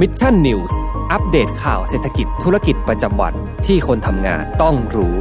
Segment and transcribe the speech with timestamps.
[0.00, 0.78] Mission News
[1.12, 3.34] อัปเดตข่าวเศรษฐกิจธุรกิจประจำวัน
[3.66, 5.16] ที่คนทำงานต้องรู้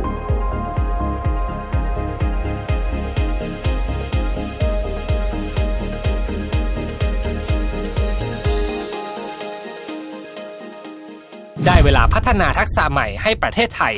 [11.66, 13.96] ได้เวลาพัฒนาทักษะใหม่ให้ประเทศไทย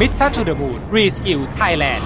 [0.00, 2.02] Mission to the Moon Reskill Thailand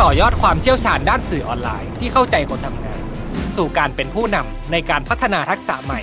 [0.00, 3.00] ต่อยอดความเชี่ยวชาญด้านสื่อออนไลน์ที่เข้าใจคนทำงาน
[3.56, 6.02] สู่การเป็นผู้นำในการพัฒนาทักษะใหม่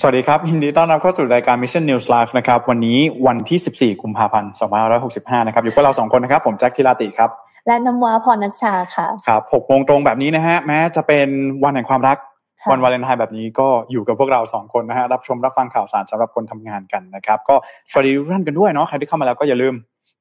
[0.00, 4.50] สวัสดีครับ ยินดีต้อนรับเข้าสู่รายการ Mission News Live นะครับ วันนี้วันที่ 14 กุมภาพันธ์
[4.98, 7.30] 2565 นะครับ อยู่กับเราสองคนนะครับ ผมแจ็คทิราติครับ
[7.66, 11.28] และน้ำว้าพรนัชชาค่ะ ครับ6โมงตรงแบบนี้นะฮะ แม้จะเป็น
[11.64, 12.16] วันแห่งความรัก
[12.60, 17.54] ค่ะวันวาเลนไทน์แบบนี้ก็อยู่กับพวกเราสองคนนะฮะ รับชมรับฟังข่าวสารสำหรับคนทำงานกันนะครับ ก็
[17.90, 19.74] สวัสดีทุกท่านกันด้วยเนาะ ใครที่เข้ามาแล้วก็อย่าลืม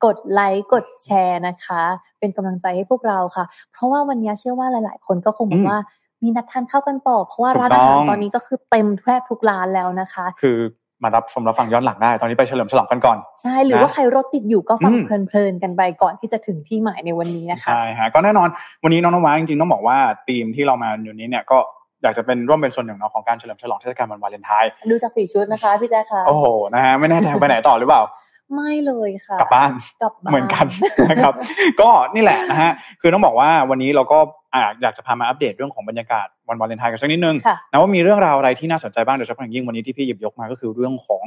[0.06, 1.82] กดไลค์กดแชร์นะคะ
[2.20, 5.78] เป็นกำลังใจให้พวกเราค่ะ เพราะว่าวันนี้เชื่อว่าหลาย ๆ คนก็คงบออืกมว่า
[6.24, 10.58] มีนัดทานข้าวกันต่อ เพราะว่าถูกร้านอาหารต้องตอนนี้ก็คือเต็มแทบทุกร้านแล้วนะคะ คือ
[11.04, 18.50] มารับชมรับฟังย้อนหลังได้ ตอนนี้ไปเฉลิมฉลองกันก่อน ใช่ หรือว่านะใครรถติดอยู่ก็ฟังอืมเพลินๆกันไปก่อนที่จะถึงที่หมายในวันนี้นะคะ ใช่ฮะ ก็แน่นอน
[18.84, 21.58] วันนี้น้องน้ำว้าจริงๆต้องบอกว่าธีมที่เรามาอยู่นี้เนี่ยก็
[22.04, 28.02] อยากจะเป็นร่วมเป็นส่วนหนึ่งเนาะของการเฉลิมฉลองเทศกาลวันวาเลนไทน์ดูจากสีชุดนะคะพี่แจ๊คค่ะ โอ้โห นะฮะ ไม่แน่ใจไปไหนต่อหรือเปล่า
[28.56, 29.72] ไม่เลยค่ะ กลับบ้าน
[30.02, 30.66] กลับบ้านเหมือนกัน
[31.10, 31.34] นะครับ
[31.82, 32.72] ก็นี่แหละนะฮะ
[33.02, 34.18] คือต้องบอกว่าวันนี้เราก็
[34.54, 41.22] อ่าอยากจะพามาอัปเดตเรื่องของบรรยากาศวันวาเลนไทน์กันสักนิดนึงค่ะนะว่ามีเรื่องราวอะไรที่น่าสนใจบ้างโดยเฉพาะอย่างยิ่งวันนี้ที่พี่หยิบยกมาก็คือเรื่องของ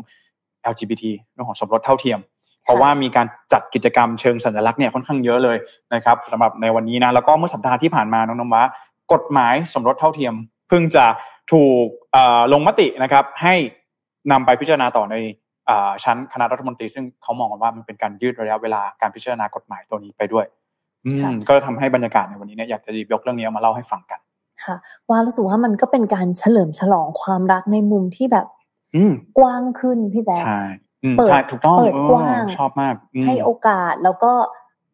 [0.73, 2.19] LGBT เรื่องของสมรสเท่าเทียม
[2.65, 5.57] เพราะว่ามีการจัดกิจกรรมเชิงสัญลักษณ์เนี่ยค่อนข้างเยอะเลย
[5.95, 8.63] นะครับสำหรับในวันนี้นะแล้วก็เมื่อสัปดาห์ที่ผ่านมาน้องน้ำว้า
[9.13, 10.35] กฎหมายสมรสเท่าเทียม
[10.69, 11.05] เพิ่งจะ
[11.53, 13.55] ถูกเอ่อลงมตินะครับให้
[14.33, 15.44] นำไปพิจารณาต่อในอ่า
[16.05, 20.47] ชั้นคณะรัฐมนตรีซึ่งเขามองกันว่ามันเป็นการยืดระยะเวลาการพิจารณากฎหมายตัวนี้ไปด้วย
[21.07, 24.21] อืค่ะมก็ทำให้บรรยากาศในวันนี้เนี่ยอยากจะหยิบยกเรื่องนี้มาเล่าให้ฟังกัน
[24.65, 24.77] ค่ะ
[25.09, 28.47] ว่ารู้สึกว่ามันก็เป็นการเฉลิมฉลองความรักในมุมที่แบบ
[28.95, 30.61] อืมกว้างขึ้นพี่แจ๊คใช่
[31.05, 34.33] อืมเปิดใช่ถูกต้องเปิดเออกว้างชอบมากอืมให้โอกาสแล้วก็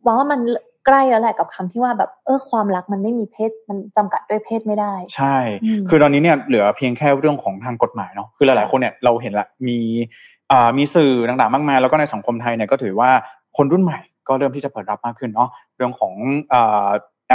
[0.05, 0.41] ว่าว่ามัน
[0.87, 10.40] ใกล้แล้วแหละกับคำที่ว่าแบบเออความรักมันไม่มีเพศมันจำกัดด้วยเพศไม่ได้ ใช่อืมคือตอนนี้เนี่ยเหลือเพียงแค่เรื่องของทางกฎหมายเนาะคือหลายๆคนเนี่ยเราเห็นละมีอ่า
[10.79, 13.11] มีสื่อต่างๆมากมายแล้วก็ในสังคมไทยเนี่ยก็ถือว่า
[13.57, 16.15] คนรุ่นใหม่ก็เริ่มที่จะเปิดรับมากขึ้นเนาะเรื่องของ
[16.53, 16.89] อ่า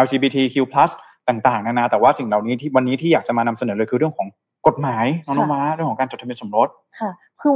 [0.03, 0.55] LGBTQ+
[1.27, 4.27] ต่างๆนานาแต่ว่าสิ่งเหล่านี้ที่วันนี้ที่อยากจะมานำเสนอเลยคือเรื่องของ
[4.67, 7.09] กฎหมายน้องนม้าเรื่องของการจดทะเบียนสมรสค่ะ
[7.41, 7.53] คือ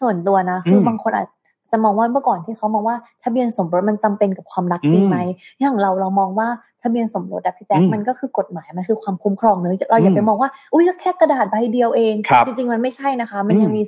[0.00, 1.26] ส่วนตัวนะคืออมบางคนอาจ
[1.72, 5.18] จะมองว่าเมื่อก่อนที่เขามองว่าทะเบียนสมรสมันจำเป็นกับความรักจริงไหม
[5.60, 6.48] อย่างเราเรามองว่า
[6.82, 13.82] ทะเบียนสมรสอะพี่แจ๊คอืมมันก็คือกฎหมายมันคือความคุ้มครองเนอะเราอย่าไปอืมมองว่าอุ้ยก็แค่กระดาษใบเดียวเองครับจริงๆมันไม่ใช่นะคะ มันยังอืมมี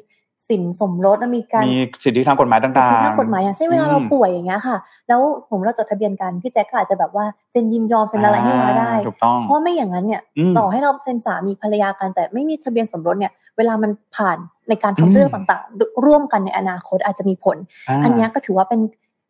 [0.51, 4.77] สินสมรสและมีการมีสิทธิทางกฎหมายต่างสิทธิๆทางกฎหมายอย่างเช่นเวลาเราอืมป่วยอย่างเงี้ยค่ะ
[5.09, 17.57] แล้วสมมติเราจดทะเบียนกันพี่แจ๊คก็อาจจะแบบว่าเซ็นยินยอมเซ็นอะไรให้มาได้ถูกต้องเพราะไม่อย่างนั้นเนี่ยอืมต่อให้เราเป็นสามีภรรยากันแต่ไม่มีทะเบียนสมรสเนี่ยเวลามันผ่านในการอืมทำเรื่องต่างๆ ร่วมกันในอนาคตอาจจะมีผล
[18.05, 18.81] อันเนี้ยก็ถือว่าเป็น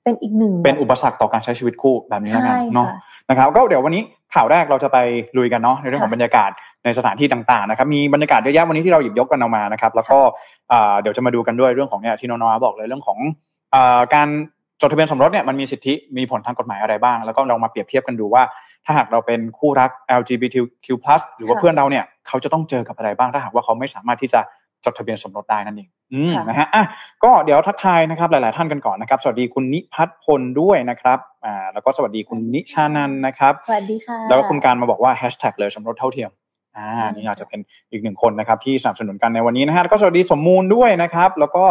[0.05, 2.97] เป็นอีกหนึ่งเป็นอุปสรรคต่อการใช้ชีวิตคู่แบบนี้แล้วกันใช่เนาะค่ะ
[3.31, 4.03] นะครับ ก็เดี๋ยววันนี้
[4.35, 4.99] ข่าวแรกเราจะไป
[5.39, 6.51] ลุยกันเนาะในเรื่องของค่ะบรรยากาศ
[6.85, 10.19] ในสถานที่ต่างๆนะครับมีบรรยากาศเยอะแยะวันนี้ที่เราหยิบยกกันเอามานะครับ แล้วก็
[10.73, 13.19] อ่าเดี๋ยวจะมาดูกันด้วยเรื่องของเนี่ยที่น้องๆบอกเลยเรื่องของ
[13.75, 14.29] อ่าการ
[14.81, 18.43] จดทะเบียนสมรสเนี่ยมันมีสิทธิมีผลทางกฎหมายอะไรบ้าง แล้วก็ลองมาเปรียบเทียบกันดูว่า
[18.85, 19.91] ถ้าหากเราเป็นคู่รัก
[20.21, 20.89] LGBTQ+
[21.37, 24.41] หรือว่าค่ะเพื่อนเราเนี่ยเขาจะต้องเจอกับอะไรบ้างถ้าหากว่าเขาไม่สามารถที่จะ
[24.85, 26.85] จดทะเบียนสมรสได้นั่นเองอืมค่ะนะฮะอะ
[27.25, 36.31] ก็เดี๋ยวทักทายนะครับหลาย ๆ ท่านกันก่อนนะครับ สวัสดีคุณนิพัฒน์พลด้วยนะครับอ่าแล้วก็สวัสดีคุณนิชานันท์นะครับสวัสดีค่ะแล้วก็คุณการมาบอกว่าแฮชแท็กเลยสมรสเท่าเทียม
[36.77, 37.61] อ่านี่อาจจะเป็น
[37.93, 41.65] อีกหนึ่งคนนะครับ ที่สนับสนุนกันในวันนี้นะฮะแล้วก็สวัสดีสมมูลด้วยนะครับ แล้วก็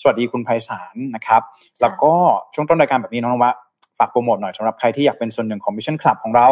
[0.00, 1.42] สวัสดีคุณไพศาลนะครับ
[1.82, 2.12] แล้วก็
[2.54, 3.52] ช่วงต้นรายการแบบนี้น้องนวะ
[3.98, 6.46] ฝากโปรโมทหน่อยสำหรับใครที่อยากเป็นส่วนหนึ่งของ Mission Club ของเรา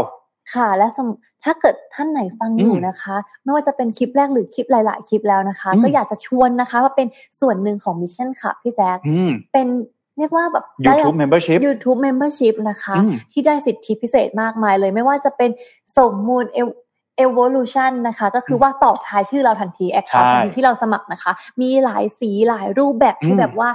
[0.53, 1.09] ค่ะ และสม
[1.45, 7.09] ถ้าเกิดท่านไหนฟังอยู่อืมนะคะ ไม่ว่าจะเป็นคลิปแรกหรือคลิปหลาย ๆ คลิปแล้วนะคะอืมก็อยากจะชวนนะคะว่าเป็น
[7.41, 9.67] ส่วนหนึ่งของ Mission ค่ะพี่แจ๊คอืมเป็น
[10.19, 15.51] เรียกว่าแบบ YouTube Membership YouTube Membership นะคะอืมที่ได้สิทธิพิเศษมากมายเลย ไม่ว่าจะเป็น
[15.99, 16.79] สมมูล Ev-
[17.27, 23.69] Evolution นะคะ ก็คือว่าต่อท้ายชื่อเราทันที account ใช่ทันทีที่เราสมัครนะคะ มีหลายสีหลายรูปแบบที่อืมแบบว่า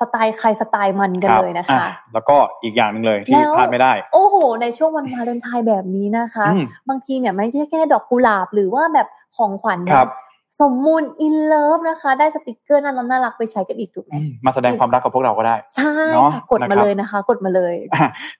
[0.00, 10.10] สไตล์ใครสไตล์มันกันรับเลยนะคะอ่แล้วก็อีกอย่างหนึ่งเลยที่แล้วพลาดไม่ได้ โอ้โห ในช่วงวันวาเลนไทน์แบบนี้นะคะอืมบางทีเนี่ยไม่ใช่แค่ดอกกุหลาบหรือว่าแบบของขวัญนะครับ
[10.62, 17.74] สมมูล In Love นะคะ ได้สติกเกอร์น่ารักน่ารักไปใช้กันอีกถูกไหมอืมมาแสดงความรักกับพวกเราก็ได้ ใช่เนอะค่ะกดนะครับมาเลยนะคะ กดมาเลย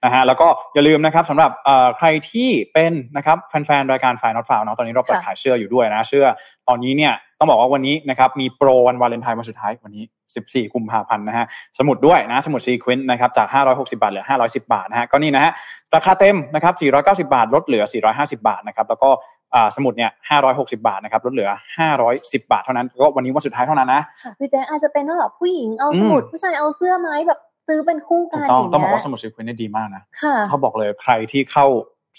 [0.05, 6.25] นะฮะแล้วก็อย่าลืมนะครับสำหรับเอ่อใครที่เป็นนะครับแฟนๆรายการ File Not Found เนาะตอนนี้เราเปิดค่ะขายเสื้ออยู่ด้วยนะเสื้อ
[6.69, 10.05] ตอนนี้เนี่ยต้องบอกว่าวันนี้นะครับมีโปรวันวาเลนไทน์วันสุดท้ายวันนี้
[10.37, 11.47] 14กุมภาพันธ์นะฮะ
[11.79, 15.53] สมุดด้วยนะสมุด Sequence นะครับจาก 560 บาทเหลือ 510 บาทนะฮะก็นี่นะฮะ
[15.95, 16.75] ราคาเต็มนะครับ
[17.21, 17.85] 490 บาท ลดเหลือ
[18.15, 19.11] 450 บาทนะครับแล้วก็
[19.55, 20.11] อ่าสมุดเนี่ย
[20.45, 21.51] 560 บาทนะครับลดเหลือ
[21.99, 31.67] 510 บาทเท่านั้นก็วันนี้วันสุดท้ายเท่านั้นนะค่ะพี่แจ๊คอาจจะเป็นว่าแบบผู้หญิงเอาอืมสมุดผู้ชายเอาเสื้อไหมแบบซื้อเป็นคู่ถูกักนต้องอย่างต้องบอกเงี้ว่ายสมุด Sequence เนี่ยดีมากนะค่ะเขาบอกเลยใครที่เข้า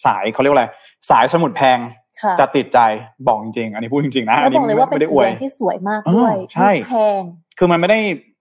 [0.06, 0.65] สายเขาเรียกว่าอะไร
[1.09, 1.98] สายสมุดแพงค่ะ
[2.39, 2.80] จะติดใจ
[3.27, 7.21] บอกจริงๆ อันนี้พูดจริงๆนะแล้อัวนนี้บอกเลยว่าเป็นไม่ได้สีอวแดยงที่สวยมากด้วยเออใช่ไม่แพง
[7.57, 8.00] คือมันไม่ได้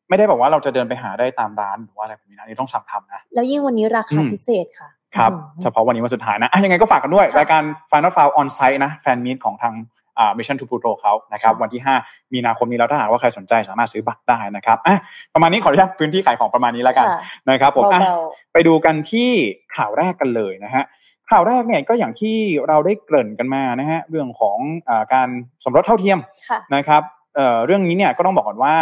[0.09, 9.75] ไม่ได้บอกว่าเราจะเดินไปหาได้ตามร้านหรือว่าอะไรแบบนี้นะอันนี่ต้องสั่งทำนะแล้วยิ่งวันนี้ราคาอืมพิเศษค่ะครับอืมเฉพาะวันนี้วันสุดท้ายนะอะยังไงก็ฝากกันด้วยค่ะรายการ Final f i l e on site นะแฟนมีตของทาง
[10.19, 14.99] อ่า Mission to Pluto เขานะครับค่ะวันที่ 5 มีนาคมนี้แล้วถ้าหากว่าใครสนใจสามารถซื้อบัตรได้นะครับอะ
[15.35, 17.21] ประมาณนี้ขออนุญาตพื้นที่ขายของประมาณนี้แล้วกันค่ะ
[17.51, 18.19] นะครับผมอะเบา
[18.53, 19.31] ไปดูกันที่
[19.77, 20.85] ข่าวแรกกันเลยนะฮะ
[21.31, 22.37] ข่าวแรกเนี่ยก็อย่างที่
[22.69, 24.59] เราได้เกริ่นกันมานะฮะเรื่องของ
[24.89, 25.29] อาการ
[25.65, 27.03] สมรสเท่าเทียมๆค่ะนะครับ
[27.37, 28.77] เอ่อเรื่องนี้เนี่ยก็ต้องบอกก่อนว่า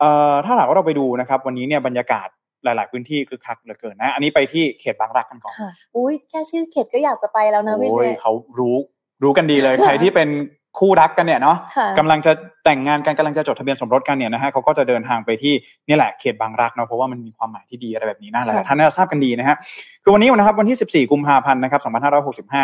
[0.00, 2.28] เอ่อถ้าหากว่าเราไปดูนะครับ วันนี้เนี่ยบรรยากาศ
[2.64, 8.76] หลาย ๆ พื้นที่คึกคักเหลือเกินนะ อันนี้ไปที่เขตบางรักกันก่อนค่ะอุ้ยแค่ชื่อเขตก็อยากจะไปแล้วนะพี่โอ้ยเจ๊เขารู้
[9.22, 10.28] รู้กันดีเลยใครที่เป็น
[10.78, 12.32] คู่รักกันเนี่ยเนาะค่ะกำลังจะ
[12.64, 15.54] แต่งงานกันกำลังจะจดทะเบียนสมรสกันเนี่ยนะฮะเขาก็จะเดินทางไปที่
[15.88, 19.56] นี่แหละเขตบางรักเนาะเพราะว่ามันมีความหมายที่ดีอะไรแบบนี้นะหลายๆท่านน่าจะทราบกันดีนะฮะ
[20.02, 21.80] คือวันนี้นะครับวันที่ 14 กุมภาพันธ์นะครับ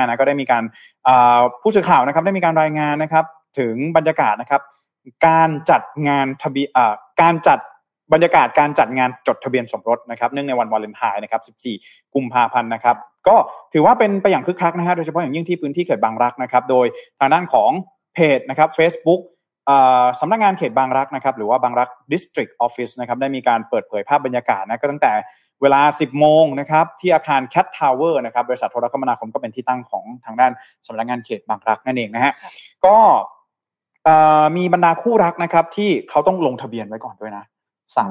[0.03, 0.65] 2565นะก็ได้มีการ
[1.07, 3.25] อ่าผู้สื่อข่าวนะครับได้มีการรายงานนะครับ
[3.59, 4.61] ถึงบรรยากาศนะครับ
[5.27, 7.59] การจัดงานทะเบียนอ่าการจัด
[8.13, 12.97] บรรยากาศการจัดงานจดทะเบียนสมรสนะครับเนื่องในวันวาเลนไทน์นะครับ 14 กุมภาพันธ์นะครับ
[13.29, 13.37] ก็
[13.73, 16.87] ถือว่าเป็นไปอย่างคึกคักนะฮะโดยเฉพาะอย่างยิ่งที่พื้นที่เขตบางรักนะครับ โดย
[17.19, 17.71] ทางด้านของ
[18.15, 19.21] เพจนะครับ Facebook
[19.69, 25.13] อ่าสำนักงานเขตบางรักนะครับหรือว่าบางรัก District Office นะครับได้มีการเปิดเผยภาพบรรยากาศนะก็ตั้งแต่
[25.63, 30.53] เวลา 10 โมงนะครับที่อาคาร Cat Tower นะครับบริษัทโทรคมนาคมก็เป็นที่ตั้งของทางด้าน
[30.87, 32.51] สำนักงานเขตบางรักนั่นเองนะฮะค่ะ
[32.87, 32.97] ก็
[34.05, 37.45] เอ่อมีบรรดาคู่รักนะครับที่เขาต้องลงทะเบียนไว้ก่อนด้วยนะ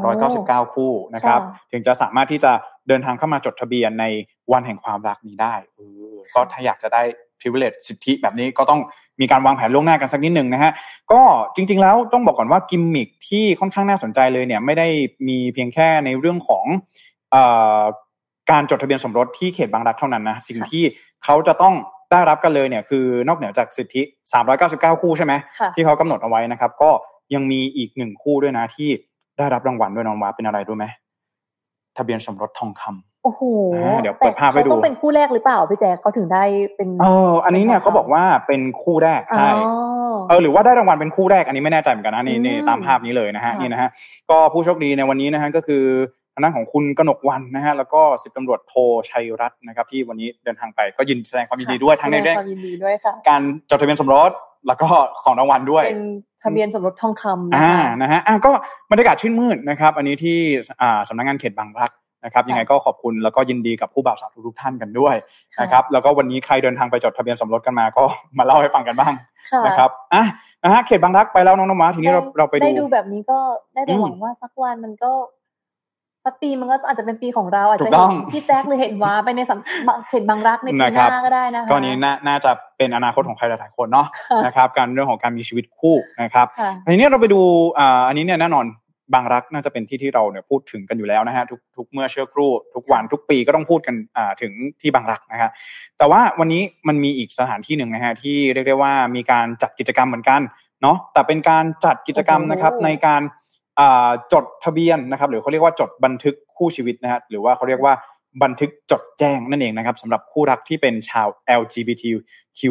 [0.04, 2.52] 399 คู่นะครับค่ะถึงจะสามารถที่จะ
[2.88, 4.06] เดินทางเข้ามาจดทะเบียนใน
[4.52, 5.80] วันแห่งความรักนี้ได้เอ
[6.14, 7.04] อก็ถ้าอยากจะได้
[7.42, 8.82] privilege สิทธิแบบนี้ก็ต้อง
[9.22, 10.72] มีการวางแผนล่วงหน้ากันสักนิดหนึ่งนะฮะ
[11.12, 11.22] ก็
[11.56, 14.88] จริง ๆ แล้วต้องบอกก่อนว่ากิมมิคที่ค่อนข้างน่าสนใจเลยเนี่ยไม่ได้
[15.28, 16.66] มีเพียงแค่ในเรื่องของ
[17.32, 17.44] เอ่
[17.80, 17.82] อ
[18.52, 20.84] การจดทะเบียนสมรสที่เขตบางรักเท่านั้นนะสิ่งค่ะที่
[21.24, 21.74] เขาจะต้อง
[22.12, 24.02] ได้รับกันเลยเนี่ยคือนอกเหนือจากสิทธิ
[24.58, 26.92] 399 คู่ใช่ไหมค่ะที่เขากำหนดเอาไว้นะครับ ก็
[27.34, 28.90] ยังมีอีกหนึ่งคู่ด้วยนะที่
[29.38, 30.86] ได้รับรางวัลด้วยน้องวาเป็นอะไรรู้ไหม
[31.98, 33.42] ทะเบียนสมรสทองคำ โอ้โห
[33.76, 36.44] อ่าเดี๋ยวเปิดภาพให้ดูแต่เขาต้องเป็นคู่แรกหรือเปล่าพี่แจ๊คเขาถึงได้
[36.76, 39.52] เป็นเอออันนี้เนี่ยเขาบอกว่าเป็นคู่แรกอ๋อใช่
[40.30, 43.90] เออหรือว่าได้รางวัลเป็นคู่แรกอันนี้ไม่แน่ใจเหมือนกันนะนี่อืมนี่ตามภาพนี้เลยนะฮะค่ะนี่นะฮะ
[44.30, 45.84] ก็ผู้โชคดีในวันนี้นะฮะก็คือ
[46.34, 48.74] ทางด้านของคุณกนกวันนะฮะแล้วก็สิบตำรวจโท
[49.10, 54.32] ชัยรัตน์นะครับ ที่วันนี้เดินทางไปก็ยินแสดงความยินดีด้วยทั้งในแสดเรื่องความยินดีด้วยค่ะการจดทะเบียนสมรส
[54.68, 54.90] แล้วก็
[55.24, 56.06] ของรางวัลด้วยเป็น
[56.44, 58.52] ทะเบียนสมรสทองคำนะอ่าคะนะฮะอะก็
[58.92, 60.38] บรรยากาศชื่นมืดนะครับ อันนี้ที่
[60.82, 61.92] อ่าสำนักงานเขตบางรัก
[62.24, 65.16] นะครับค่ะยังไงก็ขอบคุณแล้วก็ยินดีกับผู้บ่าวสาวทุกๆท่านกันด้วย
[65.56, 68.04] ค่ะนะครับแล้วก็วันนี้ใครเดินทางไปจดทะเบียนสมรสกันมาก็
[68.38, 69.14] มาเล่าให้ฟังกันบ้าง
[69.52, 70.24] ค่ะนะครับอะ
[70.64, 73.40] นะฮะเขตบางรักไปแล้วน้องนมาทีนี้เราเราไปได้ดูดูแบบนี้ก็
[73.74, 75.12] ได้แต่อืมหวังว่าสักวันมันก็
[76.26, 87.42] สักปีมันก็อาจจะเป็นปีของเราอาจถูจะกต้เห็องนพี่แจ็คหรือเห็นว้าไปในสำเขตบางรักในปีนะหครับน้าก็ได้นะคะก็อันนี้น่าน่าจะเป็นอนาคตของใครหลายๆคนเนาะค่ะนะครับ การเรื่องของการมีชีวิตคู่นะครับค่ะทีนี้เราไปดู
[87.80, 88.66] อ่าอันนี้เนี่ยแน่นอน
[89.14, 94.52] บางรักน่าจะเป็นที่ที่เราเนี่ยพูดถึงกันอยู่แล้วนะฮะทุกทุกเมื่อเชื่อครู่ ทุกวันทุกปีก็ต้องพูดกันอ่าถึง
[94.82, 95.50] ที่บางรักนะฮะ
[95.98, 100.42] แต่ว่าวันนี้มันมีอีกสถานที่หนึ่งนะฮะที่เรียกได้ว่ามีการจัดกิจกรรมเหมือนกัน
[100.82, 103.22] เนาะแต่เป็นการจัดกิจกรรมนะครับโอ้โหในการ
[103.80, 107.94] อ่าจดทะเบียนนะครับ หรือเขาเรียกว่าจดบันทึกคู่ชีวิตนะฮะหรือว่าเขาเรียกว่า
[108.44, 111.28] บันทึกจดแจ้งนั่นเองนะครับสำหรับคู่รักที่เป็นชาว
[111.60, 112.62] LGBTQ+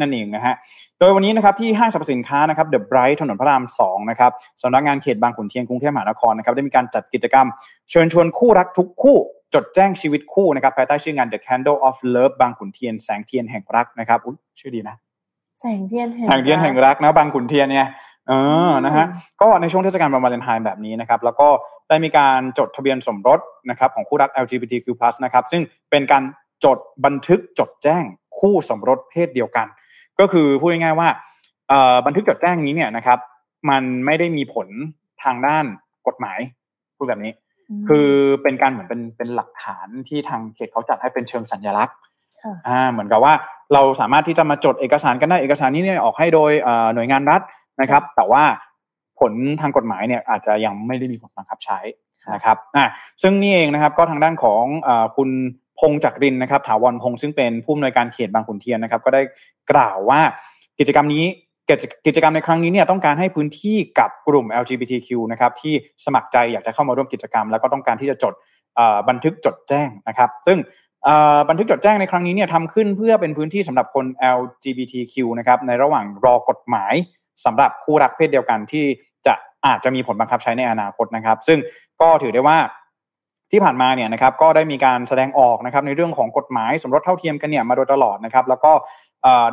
[0.00, 0.54] นั่นเองนะฮะ
[0.98, 7.46] โดยวันนี้นะครับที่ห้างสรรพสินค้านะครับ The Bright ถนนพระราม2นะครับสำนักงานเขตบางขุนเทียนกรุงเทพมหานครนะครับได้มีการจัดกิจกรรม
[7.90, 9.16] เชิญชวนคู่รักทุกคู่
[9.54, 14.96] จดแจ้งชีวิตคู่นะครับภายใต้ชื่องาน The Candle of Love บางขุนเทียนแสงเทียนแห่งรักนะครับอุ๊ยชื่อดีนะ
[15.60, 17.86] แสงเทียนแห่งแสงเทียนแห่งรักนะบางขุนเทียนเนี่ย
[18.28, 18.32] เอ
[18.68, 19.06] อนะฮะ
[19.40, 21.48] ก็ในช่วงเทศกาลวันวาเลนไทน์แบบนี้นะครับ แล้วก็
[21.88, 23.40] ได้มีการจดทะเบียนสมรส
[23.70, 24.86] นะครับของคู่รัก LGBTQ+
[25.24, 26.22] นะครับ ซึ่งเป็นการ
[26.64, 28.04] จดบันทึกจดแจ้ง
[28.38, 29.66] คู่สมรสเพศเดียวกัน
[30.20, 31.08] ก็คือพูดง่ายๆว่า
[31.68, 33.18] เอ่อบันทึกจดแจ้งนี้เนี่ยนะครับ
[33.70, 34.68] มันไม่ได้มีผล
[35.22, 35.64] ทางด้าน
[36.06, 36.38] กฎหมาย
[36.96, 37.32] พูดแบบนี้
[37.80, 38.08] มคือ
[38.42, 41.96] เป็นการเหมือนเป็นเป็นหลักฐานที่ทางเขตเขาจัดให้เป็นเชิงสัญลักษณ์
[42.42, 43.34] ค่ะอ่าเหมือนกับว่า
[43.74, 47.40] เราสามารถที่จะมาจดเอกสารกันได้เอกสารนี้เนี่ยออกให้โดยเอ่อหน่วยงานรัฐ
[47.80, 48.42] นะครับ แต่ว่า
[49.20, 51.78] ผลทางกฎหมายเนี่ยอาจจะยังไม่ได้มีผลบังคับใช้
[52.34, 52.84] นะครับอ่า
[53.22, 55.30] ซึ่งนี่เองนะครับก็ทางด้านของอคุณ
[55.78, 59.22] พงจักรินนะครับ ถาวรพงซึ่งเป็นผู้อำนวยการเขตบางขุนเทียนนะครับ ก็ได้
[59.70, 60.20] กล่าวว่า
[60.78, 61.24] กิจกรรมนี้
[62.06, 68.34] กิจกรรมในครั้งนี้เนี่ยต้องการให้พื้นที่กับกลุ่ม LGBTQ นะครับที่สมัครใจอยากจะเข้ามาร่วมกิจกรรม แล้วก็ต้องการที่จะจด
[69.08, 70.58] บันทึกจดแจ้งนะครับ ซึ่ง
[71.48, 74.06] บันทึกจดแจ้งในครั้งนี้เนี่ยทำขึ้นเพื่อเป็นพื้นที่สำหรับคน
[74.38, 76.94] LGBTQ นะครับในระหว่างรอกฎหมาย
[77.44, 78.84] สำหรับคู่รักเพศเดียวกันที่
[79.26, 79.34] จะ
[79.66, 81.58] อาจจะมีผลบังคับใช้ในอนาคตนะครับ ซึ่ง
[82.00, 82.58] ก็ถือได้ว่า
[83.50, 88.72] ที่ผ่านมาเนี่ยนะครับก็ได้มีการแสดงออกนะครับในเรื่องของกฎหมายสมรสเท่าเทียมกันเนี่ยมาโดยตลอดนะครับแล้วก็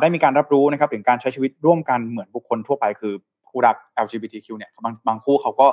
[0.00, 3.14] ได้มีการรับรู้นะครับถึงการใช้ชีวิตร่วมกันเหมือนบุคคลทั่วไปคือ
[3.48, 5.66] คู่รัก LGBTQ เนี่ยบางบางคู่เขาก็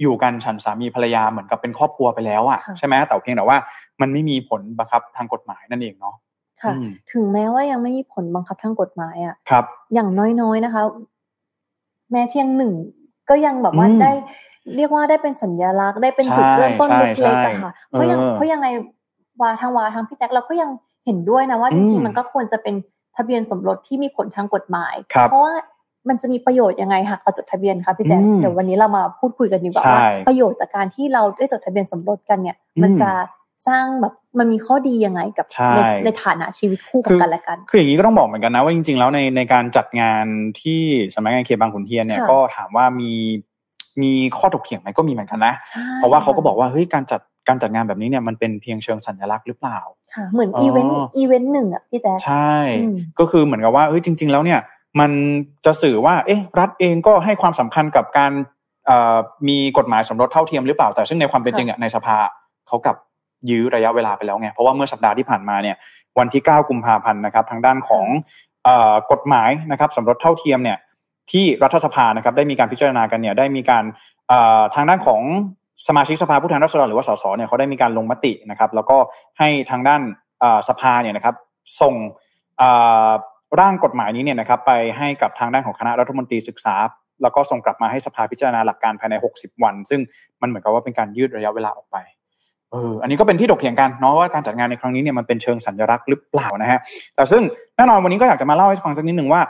[0.00, 3.58] อยู่กันฉันสามีภรรยาเหมือนกับเป็นครอบครัวไปแล้วอะใช่ไหมแต่เพียงแต่ว่า
[4.00, 6.16] มันไม่มีผลบังคับทางกฎหมายนั่นเองเนาะ
[6.62, 6.72] ค่ะ
[7.12, 10.08] ถึงแม้ว่ายังไม่มีผลบังคับทางกฎหมายอะครับ อย่าง
[10.40, 10.82] น้อยๆนะคะ
[12.12, 12.72] แม้เพียงหนึ่ง
[13.30, 14.12] ก็ยังแบบว่าได้
[14.76, 18.66] เรียกว่าได้เป็นสัญลักษณ์ได้เป็นจุดเริ่มต้นเล็กๆอะค่ะเพราะยังเพราะยังไง
[19.42, 20.70] วาทางวาทางพี่แจ็คเราก็ยัง
[21.04, 22.74] เห็นด้วยนะว่าจริงๆมันก็ควรจะเป็น
[23.16, 24.94] ทะเบียนสมรสที่มีผลทางกฎหมาย
[25.28, 25.54] เพราะว่า
[26.08, 33.10] มันจะมีประโยชน์ยังไงหากเราจดทะเบียนคะพี่แจ๊คเดี๋ยววันนี้เรามาพูดคุยกันดีกว่าว่าประโยชน์จากการที่เราได้จดทะเบียนสมรสกันเนี่ย มันจะ
[33.66, 40.24] สร้างแบบมันมีข้อดียังไงกับในในฐานะชีวิตคู่กันและกัน คืออย่างนี้ก็ต้องบอกเหมือนกันนะว่าจริง ๆ แล้วในในการจัดงาน
[40.60, 40.80] ที่
[41.14, 43.12] สำนักงานเขตบางขุนเทียนเนี่ยก็ถามว่ามี
[44.02, 45.54] มีข้อถกเถียงไหมก็มีเหมือนกันนะ
[45.96, 49.78] เพราะว่าเขาก็บอกว่าเฮ้ยการจัดการจัดงานแบบนี้เนี่ยมันเป็นเพียงเชิงสัญลักษณ์หรือเปล่า
[50.14, 52.54] ค่ะเหมือน event event หนึ่งอะพี่แจ๊ใช่
[53.18, 54.60] ก็คือเหมือนกับว่าเฮ้ยจริง ๆ แล้วเนี่ย
[55.00, 55.10] มัน
[55.64, 58.32] จะสื่อว่า เอ๊ะ รัฐเองก็ให้ความสำคัญกับการ
[59.48, 62.16] มีกฎหมายสมรสเท่าเทียมหรือเปล่าแต่ซึ่งในความเป็นจริงอะในสภา
[62.66, 62.96] เขากับ
[63.50, 65.76] ยื้อระยะเวลาไปแล้วไงเพราะว่าเมื่อสัปดาห์ที่ผ่านมาเนี่ย
[66.18, 68.06] วันที่ 9 กุมภาพันธ์นะครับทางด้านของ
[69.12, 70.78] กฎหมายนะครับสมรสเท่าเทียมเนี่ย
[71.30, 73.84] ที่รัฐสภานะครับได้มีการพิจารณากันเนี่ยได้มีการ
[74.74, 75.20] ทางด้านของ
[75.88, 78.96] สมาชิกสภาผู้แทนราษฎรหรือว่าสสเนี่ยเขาได้มีการลงมตินะครับ แล้วก็
[79.38, 80.02] ให้ทางด้าน
[80.68, 81.34] สภาเนี่ยนะครับ
[81.80, 81.94] ส่ง
[83.60, 86.76] ร่างกฎหมายนี้เนี่ยนะครับไปให้กับทางด้านของคณะรัฐมนตรีศึกษา
[87.22, 90.00] แล้วก็ส่งกลับมาให้สภาพิจารณาหลักการภายใน 60 วัน ซึ่ง
[90.40, 91.96] มันเหมือนกับว่าเป็นการยืดระยะเวลาออกไป
[92.72, 96.80] เอออันนี้ก็เป็นที่ถกเถียงกันเนาะว่าการจัดงานในครั้งนี้เนี่ยมันเป็นเชิงสัญลักษณ์หรือเปล่านะฮะ
[97.14, 97.42] แต่ซึ่ง
[97.76, 99.42] แน่นอนวันนี้ก็อยากจะมาเล่าให้ฟังสักนิดหนึ่งว่า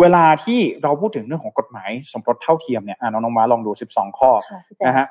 [0.00, 4.30] เวลาที่เราพูดถึงเรื่องของกฎหมายสมรสเท่าเทียมเนี่ยน้องน้องมาลองดู 12 ข้อ
[4.86, 5.06] นะฮะ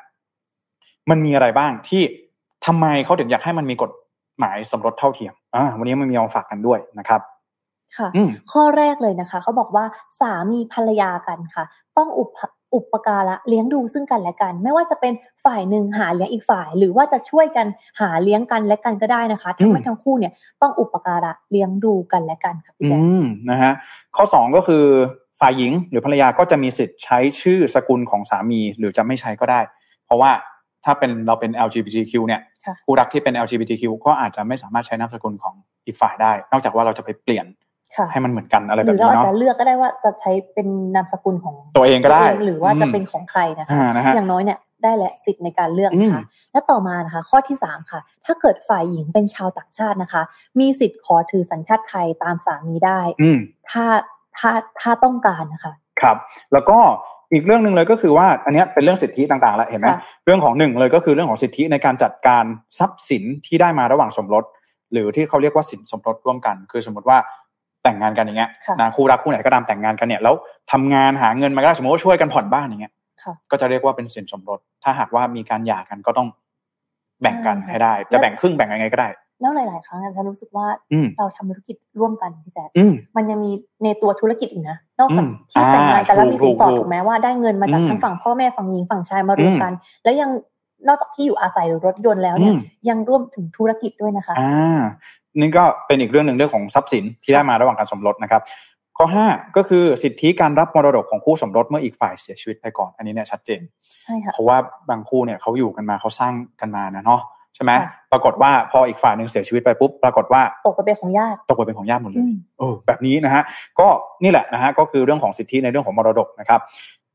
[1.10, 2.02] มันมีอะไรบ้างที่
[2.66, 3.92] ทำไมเขาถึงอยากให้มันมีกฎ
[4.40, 7.22] หมายสมรสเท่าเทียมอ่าวันนี้มันมีมาฝากกันด้วยนะครับ
[7.98, 8.10] ค่ะ
[8.52, 9.86] ข้อแรกเลยนะคะเขาบอกว่า
[10.22, 11.64] สามีภรรยากันค่ะ
[11.98, 12.30] ต้องอุป
[12.76, 15.14] อุปการะเลี้ยงดูซึ่งกันและกัน ไม่ว่าจะเป็น
[15.46, 17.68] ฝ่ายหนึ่งหาเลี้ยงอีกฝ่าย หรือว่าจะช่วยกัน
[18.02, 23.02] หาเลี้ยงกันและกันก็ได้นะคะทั้งไม่ทั้งคู่เนี่ยต้องอุปการะเลี้ยงดูกันและกันค่ะพี่แจ๊ค
[23.50, 23.74] นะฮะ
[24.16, 24.86] ข้อสองก็คือ
[25.40, 29.60] ฝ่ายหญิงหรือภรรยาก็จะมีสิทธิ์ใช้ชื่อสกุลของสามี หรือจะไม่ใช้ก็ได้
[30.06, 30.32] เพราะว่า
[30.86, 32.42] ถ้าเป็นเราเป็น LGBTQ เนี่ย
[32.86, 37.46] ผู้รักที่เป็น LGBTQ ก็อาจจะไม่สามารถใช้นามสกุลของอีกฝ่ายได้ นอกจากว่าเราจะไปเปลี่ยน
[38.12, 43.74] ให้มันเหมือนกันอะไรแบบนี้เนาะหรือเราอาจจะเลือกก็ได้ว่าจะใช้เป็นนามสกุลของตัวเองก็ได้ หรือว่าจะเป็นของใครนะคะ
[44.16, 50.22] อย่างน้อยเนี่ยได้แหละสิทธิ์ในการเลือกนะคะและต่อมานะคะ ข้อที่สามค่ะ ถ้าเกิดฝ่ายหญิงเป็นชาวต่างชาตินะคะ
[50.60, 53.00] มีสิทธิ์ขอถือสัญชาติไทยตามสามีได้
[53.70, 53.86] ถ้า
[54.38, 56.18] ถ้าถ้าต้องการนะคะครับ
[56.54, 56.78] แล้วก็
[57.34, 59.88] อีกเรื่องหนึ่งเลยก็คือว่าอันนี้เป็นเรื่องสิทธิต่างๆแล้วเห็นไหม
[60.26, 62.44] เรื่องของหนึ่งเลยก็คือเรื่องของสิทธิในการจัดการ
[62.80, 64.44] ทรัพย์สินที่ได้มาระหว่างสมรส
[64.94, 67.18] หรือที่เขาเรียกว่าสินสมรสร่วมกัน คือสมมติว่า
[67.84, 68.50] แต่งงานกันอย่างเงี้ย
[68.82, 70.36] นะคู่รักคู่ไหนก็ตามแต่งงานกันเนี่ยแล้ว
[70.72, 72.94] ทำงานหาเงินมาก็สมมติว่าช่วยกันผ่อนบ้านอย่างเงี้ย
[73.52, 76.28] ก็จะเรียกว่าเป็นสินสมรส ถ้าหากว่ามีการหย่ากันก็ต้อง
[77.22, 79.10] แบ่งกันให้ได้ จะแบ่งครึ่งแบ่งยังไงก็ได้
[79.42, 80.68] แล้วหลาย ๆ ครั้งฉันรู้สึกว่า
[81.18, 82.70] เราทำธุรกิจร่วมกันพี่แจ๊ค
[83.16, 83.52] มันยังมี
[83.84, 89.72] ในตัวธุรกิจอีกนะนอกจากที่แต่งงานกันแล้วมีสินสอดถูกไหมว่าได้เงินมาจากทั้งฝั่งพ่อแม่ฝั่งหญิงฝั่งชายมารวมกัน
[90.04, 90.30] แล้วยัง
[90.88, 92.56] นอกจากที่อยู่อาศัยหรือรถยนต์แล้วเนี่ย
[92.90, 94.80] ยังร่วมถึงธุรกิจด้วยนะคะ อ่า
[95.40, 98.42] นี่ก็เป็นอีกเรื่องหนึ่งเรื่องของทรัพย์สินที่ได้มาระหว่างการสมรสนะครับ
[98.98, 103.62] ข้อห้าก็คือสิทธิการรับมรดกของคู่สมรสเมื่ออีกฝ่ายเสียชีวิตไปก่อน อันนี้เนี่ยชัดเจน
[104.04, 104.58] ใช่ค่ะเพราะว่า
[104.90, 107.22] บางคู่เนี่ยเขาอยู่กันมาเขาสร้างกันมานะเนาะ
[107.56, 107.72] ใช่ไหม
[108.12, 112.26] ปรากฏว่าพออีกฝ่ายหนึ่งเสียชีวิตไปปุ๊บปรากฏว่าตกไปเป็นของญาติตกไปเป็นของญาติหมดเลย
[112.60, 113.44] เออแบบนี้นะฮะ
[113.80, 113.88] ก็
[114.24, 116.60] นี่แหละนะฮะก็คือเรื่องของสิทธิในเรื่องของมรดกนะครับ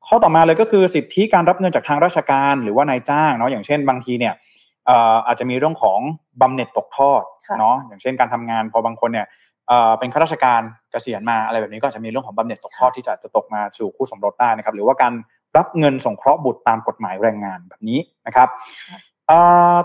[0.07, 4.35] ข้อต่อมาเลยก็คือสิทธิการรับเงินจากทางราชการหรือว่านายจ้างเนาะอย่างเช่นบางทีเนี่ย
[5.27, 5.99] อาจจะมีเรื่องของ
[6.41, 7.23] บำเหน็จตกทอด
[7.59, 9.27] เนาะอย่างเช่นการทำงานพอบางคนเนี่ย
[9.99, 10.61] เป็นข้าราชการ
[10.93, 15.13] เกษียณมาอะไรแบบนี้ก็จะมีเรื่องของบำเหน็จตกทอดที่จะจะตกมาสู่คู่สมรสได้นะครับ หรือว่าการ
[15.57, 18.49] รับเงินสงเคราะห์บุตรตามกฎหมายแรงงานแบบนี้นะครับ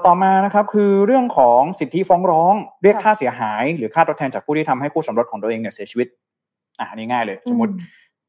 [0.06, 6.08] ต่อมานะครับคือเรื่องของสิทธิฟ้องร้องเรียกค่าเสียหาย หรือค่าทดแทนจากผู้ที่ทำให้คู่สมรสของตัวเองเนี่ยเสียชีวิต
[6.80, 7.74] อ่านี่ง่ายเลย สมมติ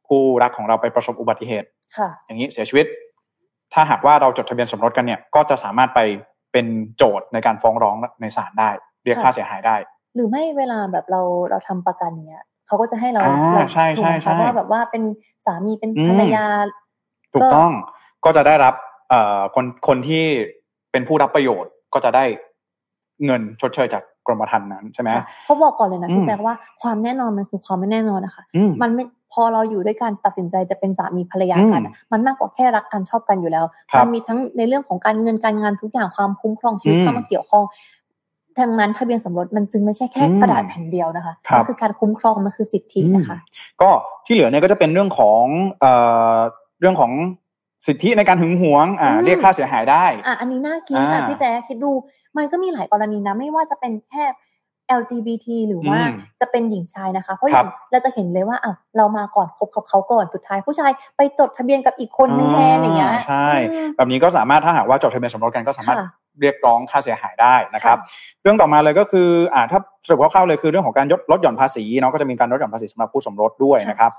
[0.09, 2.87] คู่รักของเราไปประสบอุบัติเหตุค่ะอย่างนี้เสียชีวิต
[3.73, 6.01] ถ้าหากว่าเราจดทะเบียนสมรสกันเนี่ย ก็จะสามารถไป
[6.53, 8.71] เป็นโจทย์ในการฟ้องร้องในศาลได้
[9.05, 9.77] เรียกค่าเสียหายได้
[10.15, 15.03] หรือไม่เวลาแบบเราเราทำประกันเนี้ยเขาก็จะให้เราอ่าเราใช่ถูกไหมใช่คะใช่ว่าแบบว่าเป็น
[15.47, 16.45] สามีเป็นอืมภรรยา
[17.35, 17.71] ถูกต้อง
[18.25, 18.75] ก็จะได้รับ
[19.11, 20.25] เอ่อคนคนที่
[20.93, 22.25] เป็นผู้รับประโยชน์ก็จะได้
[23.25, 37.65] เงินชดเชยจากกรมธรรม์นั้นใช่ไหมค่ะเขาบอกก่อนเลยนะอืมพี่แจ๊คว่าความแน่นอนมันคือความไม่แน่นอนนะคะอืมมันไม่พอเราอยู่ด้วยกันตัดสินใจจะเป็นสามีภรรยากันอะอืมมันมากกว่าแค่รักกันชอบกันอยู่แล้วครับมันมีทั้งในเรื่องของการเงินการงานทุกอย่างความคุ้มครองชีวิตอืมเข้ามาเกี่ยวข้อง
[38.59, 43.37] ดังนั้นทะเบียนสมรสมันจึงไม่ใช่แค่อืมกระดาษแผ่นเดียวนะคะครับมันคือการคุ้มครองมันคือสิทธินะคะ
[43.81, 43.89] ก็
[44.27, 45.45] ที่เหลือเนี่ยก็จะเป็นเรื่องของ
[45.81, 45.93] เอ่
[46.35, 46.37] อ
[46.81, 47.13] เรื่องของ
[47.87, 51.91] สิทธิในการหึงหวงอ่าอืมเรียกค่าเสียหายได้อะอันนี้น่าคิดอ่าอะพี่แจ๊คคิดดู
[52.37, 54.25] มันก็มีหลายกรณีนะไม่ว่าจะเป็นแค่
[55.01, 66.09] LGBT หรือว่าอืมจะเป็นหญิงชายนะคะ เพราะอครัย่าบงเราจะเห็นเลยว่าอะเรามาก่อนคบกับเขาก่อนสุดท้าย ผู้ชายไปจดทะเบียนกับอีกคนนึงแทนอย่างเงี้ยอ่าใช่อืมแบบนี้ก็สามารถถ้าหากว่าจดทะเบียนสมรสกันก็สามารถค่ะ
[66.41, 74.11] เรียกร้องค่าเสียหายได้นะครับค่ะเรื่องต่อมาเลยก็คืออ่าถ้าสรุปคร่าวๆเลยคือเรื่องของการลดลดหย่อนภาษีเนาะก็จะมีการลดหย่อนภาษีสำหรับคู่สมรสด้วยนะครับ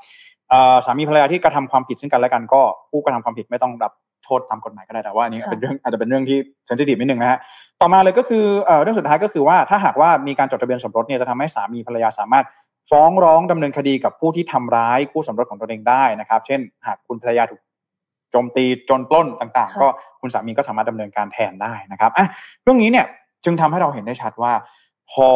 [0.49, 3.93] เอ่อสามีภรรยาที่กระทำความผิดซึ่งกันและกันก็ผู้กระทำความผิดไม่ต้องรับ
[4.25, 6.37] โทษตามกฎหมายก็ได้แต่ว่าอันนี้ค่ะเป็นเรื่องอาจจะเป็นเรื่องที่
[6.67, 7.39] เซนซิทีฟนิดนึงนะฮะ
[7.81, 12.45] ต่อมาเลยก็คือเอ่อเรื่องสุดท้ายก็คือว่าถ้าหากว่ามีการจดทะเบียนสมรสเนี่ยจะทำให้สามีภรรยาสามารถ
[12.91, 17.61] ฟ้องร้องดำเนินคดีกับผู้ที่ทำร้ายคู่สมรสของตนเองได้นะครับ เช่น หากคุณภรรยาถูก
[18.31, 19.87] โจมตีจนปล้นต่างค่ะๆก็
[20.21, 22.25] คุณสามีก็สามารถดำเนินการแทนได้นะครับอะ
[22.63, 23.05] เรื่องนี้เนี่ย
[23.45, 24.53] จึงทำให้เราเห็นได้ชัดว่า
[25.11, 25.27] พอ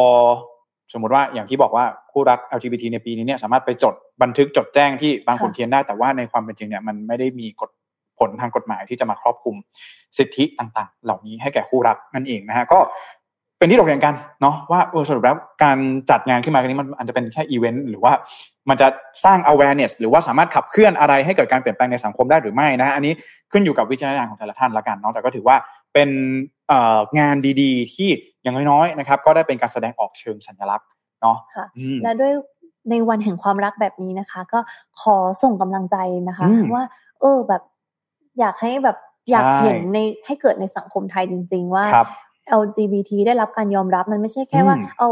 [0.92, 7.70] สมมุติว่าอย่างที่บอกว่าคู่รัก LGBT ในปีนี้เนี่ยสามารถไปจดบันทึกจดแจ้งที่บางขุนเทียนได้แต่ว่าในความเป็นจริงเนี่ยมันไม่ได้มีกฎ
[8.18, 9.56] ผลทางกฎหมายที่จะมาครอบคลุม
[10.18, 12.78] สิทธิต่างๆ เหล่านี้ให้แก่คู่รักนั่นเองนะฮะก็
[13.58, 15.78] เป็นที่ถกเถียงกันเนาะว่าเออสรุปแล้วการ
[16.10, 18.12] จัดงานขึ้นมาครั้งนี้มันอาจจะเป็นแค่อีเวนต์หรือว่า
[18.68, 18.88] มันจะ
[19.24, 23.12] สร้าง awareness หรือว่าสามารถขับเคลื่อนอะไรให้เกิดการเปลี่ยนแปลงในสังคมได้หรือไม่นะฮะอันนี้
[23.52, 25.56] ขึ้นอยู่กับวิจารณญาณของแต่ละท่านละกันเนาะแต่ก็ถือว่า
[25.94, 26.08] เป็น
[26.68, 28.08] เอ่องานดีๆ ที่
[28.42, 30.86] อย่างน้อยๆนะครับ ก็ได้เป็นการแสดงออกเชิงสัญลักษณ์
[31.22, 32.32] เนาะค่ะอืมและด้วย
[32.90, 34.58] ในวันแห่งความรักแบบนี้นะคะ ก็
[35.00, 35.96] ขอส่งกำลังใจ
[36.28, 36.84] นะคะอืมว่า
[37.20, 37.62] เออแบบ
[38.38, 38.96] อยากให้แบบ
[39.30, 42.08] อยากใช่เห็นในให้เกิดในสังคมไทยจริง ๆ ว่าครับ
[42.60, 45.08] LGBT ได้รับการยอมรับมันไม่ใช่แค่ว่าอืมเอา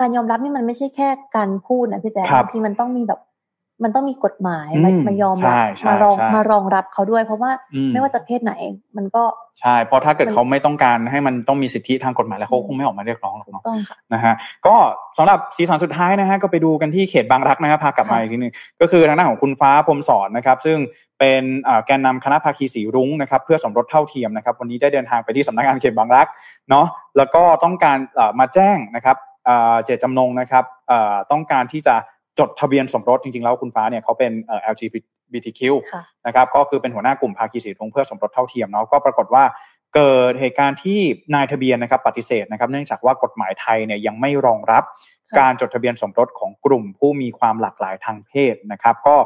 [0.00, 3.20] การยอมรับนี่มันไม่ใช่แค่การพูดนะพี่แจ๊คครับบางทีมันต้องมีแบบ
[3.84, 8.52] มันต้องมีกฎหมายอืมมามายอมรับใช่ใช่มารองใช่มารองรับเขาด้วย เพราะว่าอืมไม่ว่าจะเพศไหน
[8.96, 9.24] มันก็
[9.60, 14.34] ใช่เพราะถ้าเกิดมันเขาไม่ต้องการให้มันต้องมีสิทธิทางกฎหมายแล้วเขาคงไม่ออกมาเรียกร้องหรอกเนาะต้องค่ะนะฮะ
[14.66, 14.74] ก็
[15.18, 20.78] สำหรับสีสันสุดท้ายนะฮะก็ไปดูกันที่เขตบางรักนะฮะพากลับมาค่ะอีกทีหนึงก็คือทางด้านของคุณฟ้าพรหมสอนนะครับ ซึ่ง
[21.18, 26.26] เป็นอ่าแกนนำคณะภาคีสีรุ้งนะครับเพื่อสมรสเท่าเทียมนะครับ วันนี้ได้เดินทางไปที่สำนักงานเขตบางรัก
[26.70, 26.86] เนาะ
[27.16, 29.16] แล้วก็ต้องการอ่ามาแจ้งนะครับ
[29.48, 31.94] อ่าเจตจำนงนะครับอ่าต้องการที่จะ
[32.38, 35.60] จดทะเบียนสมรสจริงๆแล้วคุณฟ้าเนี่ยเขาเป็นเอ่อ LGBTQ
[35.92, 39.44] ค่ะนะครับก็คือเป็นหัวหน้ากลุ่มภาคีสีรุ้งเพื่อสมรสเท่าเทียมเนาะก็ปรากฏว่า
[39.94, 41.00] เกิดเหตุการณ์ที่
[41.34, 44.84] นายทะเบียนนะครับปฏิเสธนะครับเนื่องจากว่ากฎหมายไทยเนี่ยยังไม่รองรับ
[45.30, 49.16] ค่ะการจดทะเบียนสมรสของกลุ่มผู้มีความหลากหลายทางเพศนะครับ ก็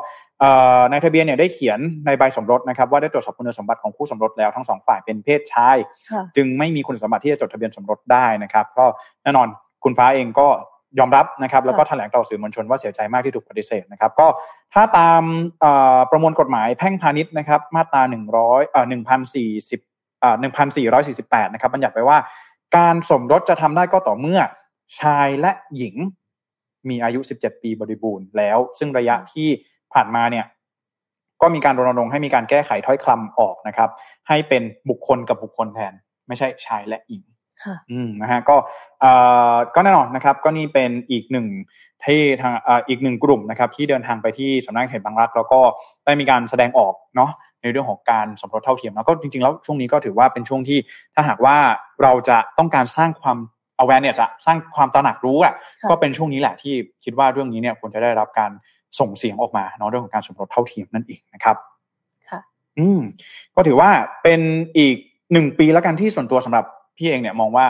[0.40, 5.76] เอ่อนายทะเบียนเนี่ยได้เขียนในใบสมรสนะครับ ว่าได้ตรวจสอบคุณสมบัติของคู่สมรสแล้วทั้งสองฝ่ายเป็นเพศชาย
[6.10, 8.84] ค่ะจึงไม่มีคุณสมบัติที่จะจดทะเบียนสมรสได้นะครับ ก็
[9.22, 9.48] แน่นอน
[9.84, 10.48] คุณฟ้าเองก็
[10.98, 14.26] ยอมรับนะครับแล้วก็แถลงต่อสื่อมวลชนว่าเสียใจมากที่ถูกปฏิเสธนะครับก็
[14.74, 15.22] ถ้าตาม
[15.60, 19.80] เอ่อประมวลกฎหมายแพ่งพาณิชย์นะครับมาตราหนึ่งร้อยเอ่อหนึ่งพันสี่สิบ
[20.22, 22.18] อ่าหนึ่งพันสี่ร้อยสี่สิบแปดนะครับบัญญัติไว้ว่า
[22.76, 24.40] การสมรสจะทำได้ก็ต่อเมื่อ
[25.00, 25.96] ชายและหญิง
[26.88, 29.48] มีอายุ 17 ปีบริบูรณ์แล้ว ซึ่งระยะที่
[29.92, 30.46] ผ่านมาเนี่ย
[31.42, 33.90] ก็มีการรณรงค์ให้มีการแก้ไขถ้อยคำออกนะครับ
[34.28, 35.92] ให้เป็นบุคคลกับบุคคลแทน
[36.28, 37.31] ไม่ใช่ชายและหญิงค่ะ
[37.90, 38.56] อืมนะฮะก็
[39.00, 39.10] เอ่
[39.52, 41.46] อก็แน่นอนนะครับ ก็นี่เป็นอีกหนึ่ง
[42.04, 45.60] ที่ทางเอ่ออีกหนึ่งกลุ่มนะครับ ที่เดินทางไปที่สำนักงานเขตบางรัก แล้วก็
[46.04, 47.30] ได้มีการแสดงออกเนาะ
[47.62, 50.78] ในเรื่องของการสมรสเท่าเทียมแล้วก็จริงๆแล้วช่วงนี้ก็ถือว่าเป็นช่วงที่
[51.14, 51.56] ถ้าหากว่า
[52.02, 53.38] เราจะต้องการสร้างความ
[53.82, 58.50] awareness อะสร้างความตระหนักรู้อะค่ะก็เป็นช่วงนี้แหละที่คิดว่าเรื่องนี้เนี่ยควรจะได้รับการ
[59.00, 61.56] ส่งเสียงออกมาเนาะเรื่องของการสมรสเท่าเทียมนั่นเองนะครับ
[62.30, 62.40] ค่ะ
[62.78, 63.00] อืม
[63.54, 63.90] ก็ถือว่า
[64.22, 64.40] เป็น
[64.78, 64.96] อีก
[65.32, 66.64] หนึ่งปีแล้วกันที่ส่วนตัวสำหรับ
[66.96, 67.66] พี่เองเนี่ยมองว่า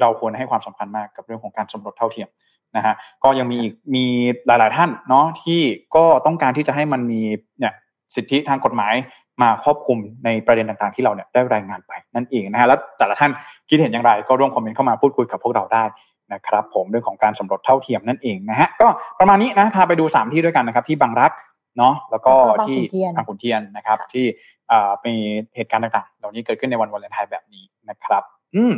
[0.00, 2.28] เราควรให้ความสำคัญมากกับเรื่องของการสมรสเท่าเทียม
[2.76, 4.04] นะฮะก็ยังมีอีกมี
[4.46, 5.60] หลาย ๆ ท่านเนาะที่
[5.96, 7.20] ก็ต้องการที่จะให้มันมี
[7.58, 7.72] เนี่ย
[8.14, 8.94] สิทธิทางกฎหมาย
[9.42, 13.30] มาครอบคลุมในประเด็นต่าง ๆ ที่เราเนี่ยได้รายงานไปนั่นเองนะฮะแล้วแต่ละท่าน
[13.68, 15.84] คิดเห็นอย่างไร ก็ร่วมคอมเมนต์เข้ามาพูดคุยกับพวกเราได้
[16.32, 21.32] นะครับผมเรื่องของการสมรสเท่าเทียมนั่นเองนะฮะก็ประมาณนี้นะพาไปดูสามที่ด้วยกันนะครับที่บางรัก
[21.78, 24.24] เนาะแล้วก็แล้วก็บางที่ขุนเทียนบางขุนเทียนนะครับค่ะที่
[24.70, 25.14] อ่ามี
[25.56, 28.22] เหตุการณ์ต่าง ๆ เหล่านี้เกิดขึ้นในวันวาเลนไทน์แบบนี้ นะครับ
[28.56, 28.74] อืม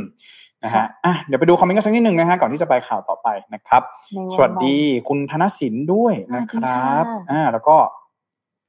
[0.64, 3.82] นะฮะอะเดี๋ยวไปดูคอมเมนต์กันสักนิดหนึ่งนะฮะก่อนที่จะไปข่าวต่อไปนะครับ
[4.14, 4.76] ในนสวัสดี
[5.08, 7.76] คุณธนสินด้วยนะคสวัสดีรับค่ะอ่าแล้วก็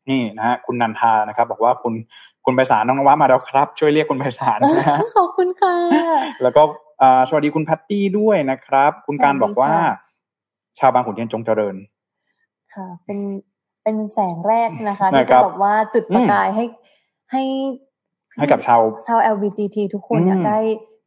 [0.09, 1.93] นี่นะฮะคุณนันทานะครับ บอกว่าคุณ
[2.45, 5.75] คุณไพศาลน้องนวะมาแล้วครับ ช่วยเรียกคุณไพศาลนะฮะขอบคุณค่ะ
[6.43, 6.61] แล้วก็
[7.01, 11.75] อ่าสวัสดีคุณแพตตี้ด้วยนะครับ คุณการบอกว่าสวัสดีค่ะชาวบางขุนเทียนจงเจริญ
[12.73, 13.19] ค่ะ เป็น
[13.83, 16.65] เป็นแสงแรกนะคะนะที่ครัจะบแบบว่าจุดประกายให้
[17.31, 17.43] ให้
[18.37, 20.59] ให้กับชาวชาว LGBT ทุกคนเนี่ยอืมได้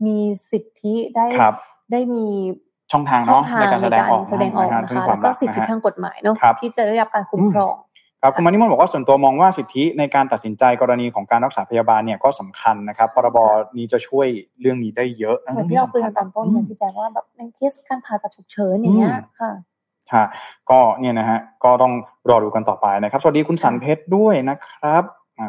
[0.06, 0.18] มี
[0.50, 1.54] สิทธิได้ครับ
[1.92, 2.26] ได้มี
[2.92, 7.74] ช่องทางช่องเนาะทางในการในแสดงการออกแสดงออกนะฮะนะถึงคะควาแล้มวก็รักสิทธินะฮะทางกฎหมายเนาะครับที่จะได้รับการคุ้มครอง
[8.22, 13.38] ครับคุณมานิมนต์บอกว่าส่วนตัวมองว่าสิทธิในการตัดสินใจกรณีของการรักษาพยาบาลเนี่ยก็สำคัญนะครับพรบ
[13.76, 14.26] นี้จะช่วย
[14.60, 19.50] เรื่องนี้ได้เยอะะเหมือนที่เราคุยกันตอนต้นอืเนี่ยมพี่แจ๊คว่าแบบในเคสการผ่าตัดฉุกเฉินอย่างเงี้ยอืมค่ะ
[20.12, 20.24] ค่ะ
[20.70, 21.92] ก็เนี่ยนะฮะก็ต้อง
[22.30, 25.00] รอดูกันต่อไปนะครับ สวัสดีคุณสันเพชรด้วยนะครับอ่า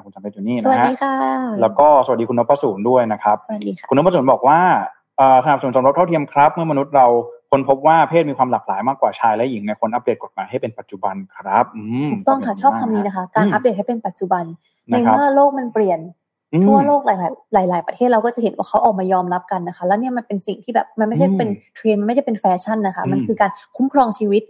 [0.04, 1.14] คุณสันเพชรอยู่นี่สนะวัสฮะดีค่ะ
[1.62, 4.60] แล้วก็สวัสดีคุณนพสูรด้วยนะครับสวัสดีค่ะคุณนพสูรบอกว่า
[5.18, 7.08] เอ่อสนับสนุนสมรสเท่าเทียมครับ เมื่อมนุษย์เรา
[7.52, 14.44] คนพบว่าเพศมีความหลากหลายมากกว่าชายและหญิงในคนอัปเดตกฎหมายให้เป็นปัจจุบันครับอืมถูกต้องค่ะชอบคำนี้นะคะ การอัปเดตให้เป็นปัจจุบัน
[14.90, 16.00] ในนะครับเมื่อโลกมันเปลี่ยน
[16.54, 17.10] อืมทั่วโลกห
[17.56, 24.44] ลาย ๆ หลาย ๆ ประเทศเราก็จะเห็นว่าเขาออกมายอมรับกันนะคะ แล้วเนี่ยมันเป็นสิ่งที่แบบมันไม่ใช่อืมเป็นเทรนด์มันไม่ได้เป็นแฟชั่นนะคะอืมมันคือการคุ้มครองชีวิต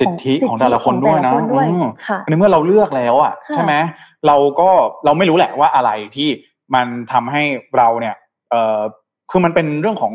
[0.00, 3.74] สิทธิของแต่ละคนด้วยของแต่นะละคนด้วยอืมค่ะในเมื่อเราเลือกแล้วอะค่ะใช่ไหม
[4.26, 4.68] เราก็
[5.04, 6.28] เราไม่รู้แหละว่าอะไรที่
[6.74, 7.42] มันทำให้
[7.76, 8.14] เราเนี่ย
[8.50, 8.80] เอ่อ
[9.30, 10.12] คือมันเป็นเรื่องของ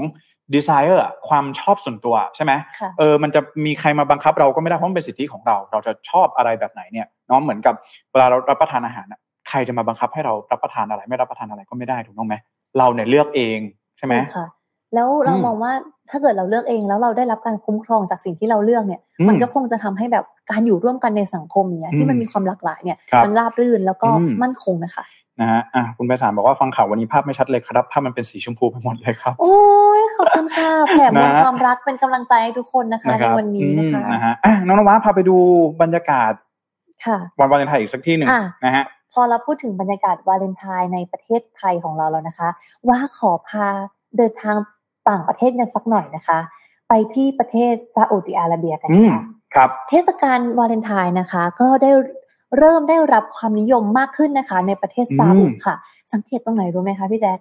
[0.56, 7.74] ดีไซเออร์ความชอบส่วนตัวใช่ไหมค่ะเออมันจะมีใครมาบังคับเราก็ไม่ได้เพราะมันเป็นสิทธิของเรา เราจะชอบอะไรแบบไหนเนี่ยเนาะเหมือนกับ
[8.12, 12.36] เวลาเรารับประทานอาหารอะใครจะมาบังคับให้เรารับประทานอะไร ไม่รับประทานอะไรก็ไม่ได้ถูกต้องไหม
[12.78, 13.60] เราเนี่ยเลือกเอง
[13.98, 14.48] ใช่ไหมถูกค่ะ
[14.94, 15.72] แล้วเราอืมมองว่า
[16.10, 25.06] ถ้าเกิดเราเลือกเองแล้วเราได้รับการคุ้มครองจากสิ่งที่เราเลือกเนี่ยอืมมันก็คงจะทำให้แบบการอยู่ร่วมกันในสังคมเนี่ยอืมที่มันมีความหลากหลายเนี่ยครับมันราบรื่นแล้วก็อืมมั่นคงนะคะ
[25.42, 29.56] นะฮะอะคุณไปสารบอกว่าฟังข่าววันนี้ภาพไม่ชัดเลยครับภาพมันเป็นสีชมพูไปหมดเลยครับ โอ้
[30.00, 35.36] ยขอบคุณค่ะแผ่มวลนะความรักเป็นกำลังใจให้ทุกคนนะคะนะคในรับวันนี้นะคะอืมนะฮะอะน้องนวัดพาไปดู
[35.82, 36.34] บรรยากาศ
[37.06, 42.50] ค่ะวันวาเลนไทน์อีกสักที่หนึ่งอะนะฮะพอเราพูดถึงบรรยากาศวาเลนไทน์ในประเทศไทยของเราแล้วนะคะ
[42.90, 43.68] ว่าขอพา
[44.18, 44.56] เดินทาง
[45.10, 46.40] ต่างประเทศกันสักหน่อยนะคะ
[46.90, 49.22] ไปที่ประเทศซาอุดิอาระเบียกันอืมค่ะ
[49.56, 51.92] ครับเทศกาลวาเลนไทน์นะคะ ก็ได้
[52.58, 55.76] เริ่มได้รับความนิยมมากขึ้นนะคะ ในประเทศซาอุอืมค่ะ
[56.14, 57.40] สังเกตตรงไหนรู้ไหมคะพี่แจ๊ค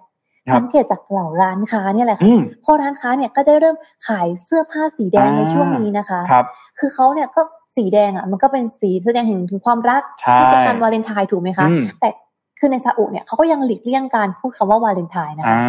[0.49, 3.75] ครับสังเกตจากเหล่าร้านค้าเนี่ยแหละค่ะอืมพอร้านค้าเนี่ยก็ได้เริ่ม
[4.07, 6.45] ขายเสื้อผ้าสีแดงอ่าในช่วงนี้นะคะครับ
[6.79, 7.41] คือเขาเนี่ยก็
[7.77, 12.09] สีแดงอะมันก็เป็นสีแสดงถึงความรักใช่เทศกาลวาเลนไทน์ถูกไหมคะอืมแต่
[12.59, 15.59] คือในซาอุเนี่ยเขาก็ยังหลีกเลี่ยงการพูดคำว่าวาเลนไทน์นะคะอ่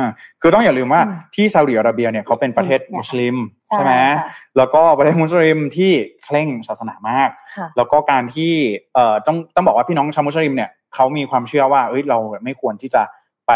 [0.00, 0.04] า
[0.40, 3.36] คือต้องอย่าลืมว่าอืมที่ซาอุดิอาระเบียเนี่ยเขาเป็นประเทศเนี่ยมุสลิม
[3.68, 5.92] ใช่ใช่ไหมค่ะแล้วก็ประเทศมุสลิมที่
[6.24, 8.52] เคร่งศาสนามากค่ะแล้วก็การที่
[8.94, 13.02] เอ่อต้องต้องบอกว่าพี่น้องชาวมุสลิมเนี่ยเขามีความเชื่อว่าเอ้ยเราไม่ควรที่จะ
[13.46, 13.52] ไป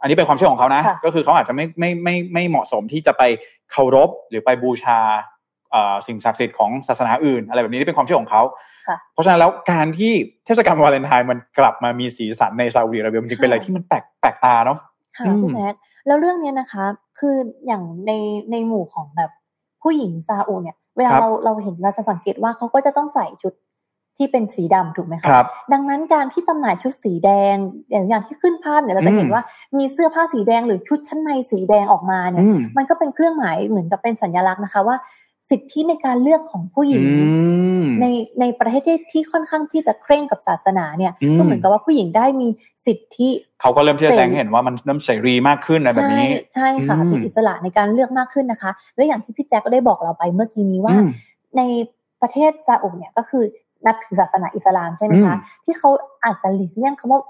[0.00, 3.22] อันนี้เป็นความเชื่อของเขานะค่ะก็คือเขาอาจจะไม่ไม่ไม่ไม่เหมาะสมที่จะไป
[3.70, 5.33] เคารพหรือไปบูชาเอ่อ
[6.06, 8.42] สิ่งศักดิ์สิทธิ์ของศาสนาอื่น อะไรแบบนี้นี่เป็นความเชื่อของเขา
[8.88, 10.12] ค่ะเพราะฉะนั้นแล้วการที่
[10.46, 14.78] เทศกาลวาเลนไทน์มันกลับมามีสีสันในซาอุดิอาระเบียมันจึงเป็นอะไรที่มันแปลกแปลกตาเนาะ
[15.18, 15.74] ค่ะอืมพี่แจ๊ค
[16.06, 16.84] แล้วเรื่องเนี้ยนะคะ
[17.18, 18.12] คืออย่างใน
[18.50, 19.30] ในหมู่ของแบบ
[19.82, 23.54] ผู้หญิงซาอุเนี่ยเวลาครับเราเราเห็นเราจะสังเกตว่าเขาก็จะต้องใส่ชุด
[24.18, 27.56] ที่เป็นสีดำถูกไหมคะครับ ดังนั้นการที่จำหน่ายชุดสีแดง
[27.90, 29.42] อย่างอย่างที่ขึ้นภาพเนี่ยเราจะเห็นอืมว่า
[29.78, 34.96] มีเสื้อผ้าสีแดงหรือชุดชั้นในสีแดงออกมาเนี่ยอืมมันก็เป็นเครื่องหมายเหมือนกับเป็นสัญลักษณ์นะคะว่า
[35.50, 37.14] สิทธิในการเลือกของผู้หญิงอื
[37.82, 38.06] มใน
[38.40, 42.48] ในประเทศที่ที่ค่อนข้างที่จะเคร่งกับศาสนาเนี่ยอืมก็เหมือนกับว่าผู้หญิงได้มี
[42.86, 43.28] สิทธิ
[43.60, 51.08] เขาก็เริ่มที่จะเป็นแสดงให้เห็นว่ามันเริ่มเสรีมากขึ้นอะไรแบบนี้ ใช่ใช่ค่ะอืมมีอิสระในการเลือกมากขึ้นนะคะ และอย่างที่พี่แจ็คก็ได้บอกเราไปเมื่อกี้นี้ว่าอืม
[51.56, 51.62] ใน
[52.22, 53.44] ประเทศซาอุเนี่ยก็คือ
[53.86, 55.90] นับถือศาสนาอิสลามใช่ไหมคะอืมที่เขา
[56.24, 57.20] อาจจะหลีกเลี่ยงคำว่า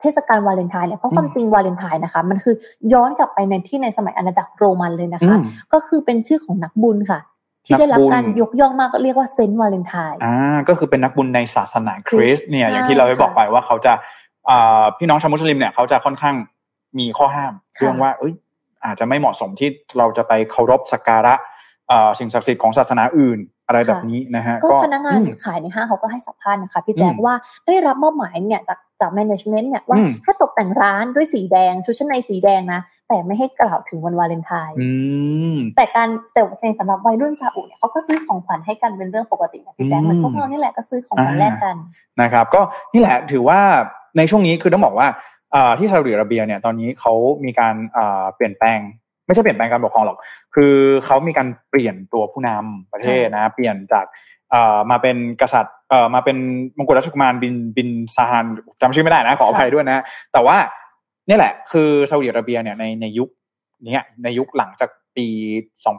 [0.00, 2.54] เทศกาลวาเลนไทน์เนี่ยเพราะความอืมจริงวาเลนไทน์นะคะ มันคือ
[2.92, 7.18] ย้อนกลับไปในที่ในสมัยอาณาจักรโรมันเลยนะคะอืมก็คือเป็นชื่อของนักบุญค่ะ
[7.66, 13.92] ที่ได้รับนักบุญการยกย่องมากก็เรียกว่าเซนต์วาเลนไทน์อ่าก็คือเป็นนักบุญในศาสนาคริสต์เนี่ยใช่อย่างที่เราได้บอกค่ะไปว่าเขาจะ
[14.50, 16.34] อ่าพี่น้องชาวมุสลิมเนี่ยเขาจะค่อนข้าง
[16.98, 18.32] มีข้อห้ามค่ะเรื่องว่าเอ้ย
[18.84, 21.34] อาจจะไม่เหมาะสมที่เราจะไปเคารพสักการะ
[21.90, 27.34] อ่าสิ่งศักดิ์สิทธิ์ของศาสนาอื่นอะไรแบบนี้นะฮะก็พนักงานอืมขายในห้างเขาก็ให้สัมภาษณ์นะคะพี่แจ๊คอืมว่า
[27.66, 34.88] ได้รับมอบหมายเนี่ยจาก จากแมネจเมนต์เนี่ยว่าอืมถ้าตกแต่งร้านด้วยสีแดงชุดชั้นในสีแดงนะ แต่ไม่ให้กล่าวถึงวันวาเลนไทน์อื
[35.54, 36.42] มแต่การแต่
[36.78, 41.76] สำหรับวัยรุ่นซาอุเนี่ยเขาก็ซื้อของขวัญให้กันเป็นเรื่องปกตินะพี่แจ๊คอืมเหมือนพวกเรานี่แหละก็ซื้อของขวัญอ่าแลกกัน
[42.22, 42.60] นะครับ ก็
[42.92, 43.60] นี่แหละถือว่า
[44.16, 45.08] ในช่วงนี้คือต้องบอกว่า
[45.54, 47.12] อ่าที่ซาอุดิอาระเบียเนี่ยตอนนี้เขา
[47.44, 48.78] มีการอ่าเปลี่ยนแปลง
[49.26, 50.18] ไม่ใช่เปลี่ยนแปลงการปกครองหรอก
[50.54, 54.06] คือเขามีการเปลี่ยนตัวผู้นำประเทศนะ เปลี่ยนจาก
[54.41, 54.41] อ่า
[54.90, 56.36] มาเป็นกษัตริย์เอ่อมาเป็น
[56.78, 58.44] มงกุฎราชกุมารบินบินซาฮาน
[58.80, 60.56] จำชื่อไม่ได้นะขออภัยด้วยนะ แต่ว่า
[61.28, 63.28] นี่แหละ คือซาอุดิอาระเบียเนี่ยในในยุค
[63.88, 65.26] นี้ในยุคหลังจากปี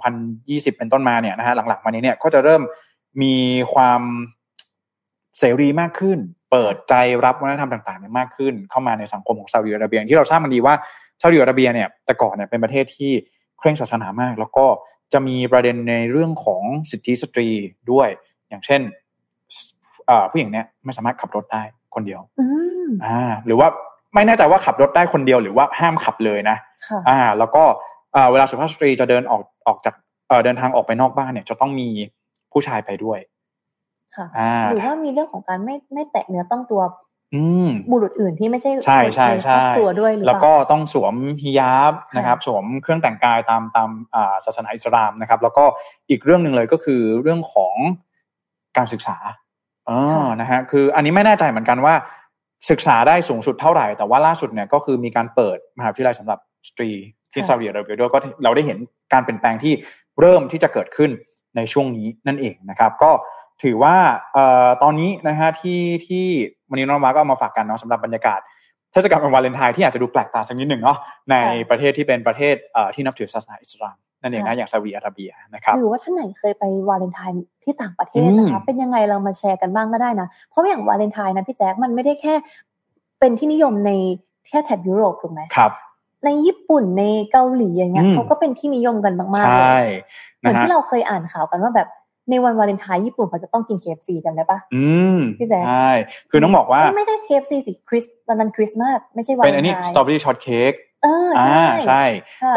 [0.04, 2.62] 2020 เป็นต้นมาเนี่ยนะฮะหลังๆมานี้เนี่ยก็จะเริ่ม
[3.22, 3.36] มี
[3.74, 4.02] ความ
[5.40, 6.20] เสรีมากขึ้น
[6.52, 6.94] เปิดใจ
[7.26, 10.74] รับวัฒนธรรมต่างๆเนี่ยมากขึ้น เข้ามาในสังคมของซาอุดิอาระเบียที่เราทราบมันดีว่า
[11.22, 13.12] ซาอุดิอาระเบียเนี่ยแต่ก่อนเนี่ยเป็นประเทศที่
[13.60, 14.66] เคร่งศาสนามาก แล้วก็
[15.14, 17.50] จะมีประเด็นในเรื่องของสิทธิสตรี
[17.92, 18.10] ด้วย
[18.54, 18.82] อย่างเช่น
[20.32, 21.64] ผู้หญิงเนี่ยไม่สามารถขับรถได้
[21.96, 22.22] คนเดียว
[23.06, 23.68] อ่าหรือว่า
[24.14, 26.58] ไม่แน่ใจว่าขับรถได้คนเดียวหรือว่าห้ามขับเลยนะ
[27.10, 27.64] อ่า แล้วก็
[28.32, 29.96] เวลาสุภาพสตรีจะเดินออกออกจาก
[30.46, 31.90] เดินทางออกไปนอกบ้านเนี่ย จะต้องมี
[32.52, 33.20] ผู้ชายไปด้วย
[34.16, 34.28] ค่ะ
[34.70, 36.82] หรือว่ามีเรื่องของการไม่ไม่แตะเนื้อต้องตัว
[37.34, 37.42] อื
[37.92, 43.90] บุรุษอื่นที่ไม่ใช่ใช่ใช่ใช่ครอบครัวด้วยหรือแล้วก็ต้องสวมฮิญาบนะครับ สวมเครื่องแต่งกายตามตาม
[44.46, 45.64] ศาสนาอิสลามนะครับ แล้วก็
[46.10, 47.76] อีกเรื่องหนึ่งเลยก็คือเรื่องของ
[48.78, 49.18] การศึกษา
[49.88, 49.92] เอ
[50.24, 51.96] อนะฮะคืออันนี้ไม่แน่ใจเหมือนกันว่า
[52.70, 56.90] ศึกษาได้สูงสุดเท่าไหร่ แต่ว่าล่าสุดเนี่ยก็คือมีการเปิดมหาวิทยาลัยสำหรับสตรี
[57.34, 58.78] ที่ซาอุดิอาระเบียด้วยก็เราได้เห็น
[59.14, 59.74] การเปลี่ยนแปลงที่
[60.20, 61.12] เริ่มที่จะเกิดขึ้น
[61.56, 63.12] ในช่วงนี้นั่นเองนะครับ ก็
[63.64, 63.96] ถือว่า
[64.34, 66.26] เอ่อตอนนี้นะฮะที่ที่
[66.70, 68.40] วันนี้น้องมาก็เอามาฝากกันเนาะสำหรับบรรยากาศ
[68.92, 70.98] เทศกาลวันวาเลนไทน์ที่อาจจะดูแปลกตาสักนิดหนึ่งเนาะ
[71.32, 71.36] ใน
[71.70, 82.34] ประเทศที่เป็นประเทศเอ่อที่นับถือศาสนาอิสลาม นั่นเองนะอย่างซาอุดิอาระเบียนะครับหรือว่าท่านไหนเคยไปวาเลนไทน์ที่ต่างประเทศนะคะเป็นยังไงเรามาแชร์กันบ้างก็ได้นะ เพราะอย่างวาเลนไทน์นะพี่แจ๊คมันไม่ได้แค่
[83.20, 83.92] เป็นที่นิยมใน
[84.48, 85.72] แค่แถบยุโรปถูกไหมครับ
[86.26, 89.88] ในญี่ปุ่นในเกาหลีอย่างเงี้ยเขาก็เป็นที่นิยมกันมากๆเลย
[90.40, 91.88] เหมือนที่เราเคยอ่านข่าวกันว่าแบบ
[92.30, 95.90] ในวันวาเลนไทน์ญี่ปุ่นเขาจะต้องกิน KFC จำได้ปะอืมพี่แจ๊คใช่
[96.32, 102.04] คือต้องบอกว่า ไม่ใช่ KFC สิคริสวันนั้นคริสต์มาสไม่ใช่วันเป็นอันนี้สตรอเบอรี่ shortcakeเออใช่ใช่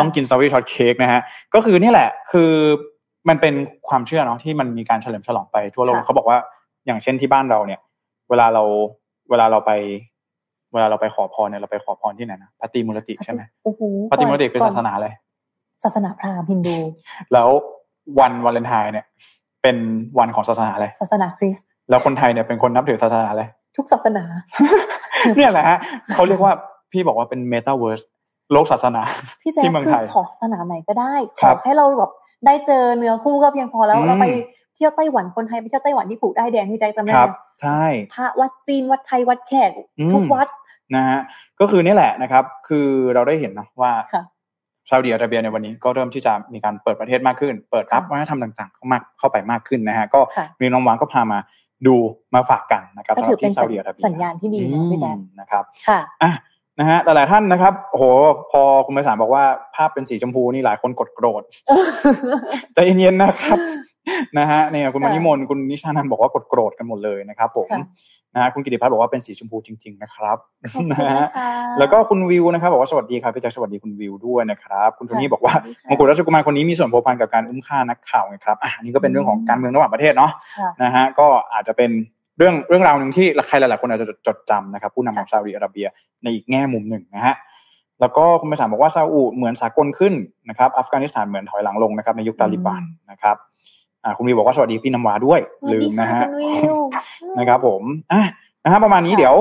[0.01, 1.21] ต้องกินสตรอเบอรี่ shortcake นะฮะ
[1.55, 2.51] ก็คือนี่แหละ คือ
[3.29, 3.55] มันเป็น
[3.89, 6.39] ความเชื่อเนาะที่มันมีการเฉลิมฉลองไปทั่วโลกเขาบอกว่า
[6.87, 7.81] อย่างเช่นที่บ้านเราเนี่ย
[8.31, 8.63] เวลาเรา
[9.31, 9.73] เวลาเราไป
[10.73, 13.41] เวลาเราไปขอพรเนี่ยเราไปขอพรที่ไหนนะตรีมูรติใช่ไหม
[14.13, 15.09] ตรีมูรติเป็นศาสนาอะไร
[15.85, 16.77] ศาสนาพราหมณ์ฮินดู
[17.33, 17.49] แล้ว
[18.19, 19.07] วันวาเลนไทน์เนี่ย
[19.63, 19.77] เป็น
[20.19, 23.43] วันของศาสนาอะไรศาสนาคริสต์แล้วคนไทยเนี่ยเป็นคนนับถือศาสนาอะไร
[23.77, 24.25] ทุกศาสนา
[25.37, 25.79] เนี่ยแหละฮะ
[26.15, 26.53] เขาเรียกว่า
[26.93, 28.01] พี่บอกว่าเป็นเมตาเวิร์ส
[28.53, 29.03] โลกศาสนา
[29.43, 32.11] ที่เมืองไทยขอศาสนาไหนก็ได้ ขอให้เราแบบ
[32.47, 34.27] ได้เจอเนื้อคู่ก็เพียงพอแล้วเราไป
[34.77, 37.15] เที่ยวไต้หวันคนไทยไปเที่ยวไต้หวันที่ผูกได้แดงที่ใจจำได้
[37.63, 39.71] ใช่พระวัดจีนวัดไทยวัดแขก
[40.13, 40.49] ทุกวัด
[40.95, 41.21] นะฮะ
[41.61, 43.93] ก็คือนี่แหละนะครับ คือเราได้เห็นนะว่า
[44.89, 50.21] ซาอุดิอาระเบียในวันนี้ก็เริ่มที่จะมีการเปิดประเทศมากขึ้น เปิดรับวัฒนธรรมต่างๆเข้ามาเข้าไปมากขึ้นนะฮะก็
[50.61, 51.39] มีน้องวางก็พามา
[51.87, 51.97] ดู
[52.35, 56.33] มาฝากกันนะครับสำหรับที่ซาอุดิอาระเบียสัญญาณที่ดีนะพี่แจ๊นะครับค่ะอะ
[56.81, 58.05] นะฮะหลายๆท่านนะครับโอ้โห
[58.53, 61.43] พอคุณไพศาลบอกว่าภาพเป็นสีชมพูนี่หลายคนกดโกรธ
[62.75, 63.59] ใจเย็นๆนะครับ
[64.39, 67.69] นะฮะเนี่ยคุณมณิมนคุณนิชานันบอกว่ากดโกรธกันหมดเลยนะครับ ผม
[68.35, 70.39] นะฮะคุณกิติพัฒน์บอกว่าเป็นสีชมพูจริง ๆ นะครับ
[70.93, 71.25] นะฮะ
[71.79, 75.55] แล้วก็คุณวิวนะครับบอกว่าสวัสดีครับพี่แจ็คสวัสดีคุณวิวด้วยนะครับ คุณโทนี่บอกว่า
[75.89, 80.33] มงกุฎราชกุมารคนนี้มีส่วนผัวพันกับการอุ้มฆ่านักข่าวไงครับอะนี่ก็เป็นเรื่องของการเมืองระหว่างประเทศเนาะ
[80.83, 81.91] นะฮะก็อาจจะเป็น
[82.39, 85.87] เรื่องเรื่องราวหนึ่งที่ใครหลายๆคนอาจจะจดจำนะครับ ผู้นำของซาอุดิอาระเบีย
[86.23, 87.35] ในอีกแง่มุมหนึ่งนะฮะ
[88.01, 90.15] แล้วก็คุณไปสามบอกว่าซาอุเหมือนสากลขึ้น
[90.49, 93.37] นะครับอัฟกานิสถานเหมือนถอยหลังลงนะครับในยุคตาลิบันนะครับ
[94.05, 95.41] อ่าคุณวีบอกว่าสวัสดีพี่นำวาด้วย
[95.73, 96.23] ลืมนะฮะ
[97.39, 98.23] นะครับผมอะ
[98.65, 99.35] นะฮะประมาณนี้เดี๋ยว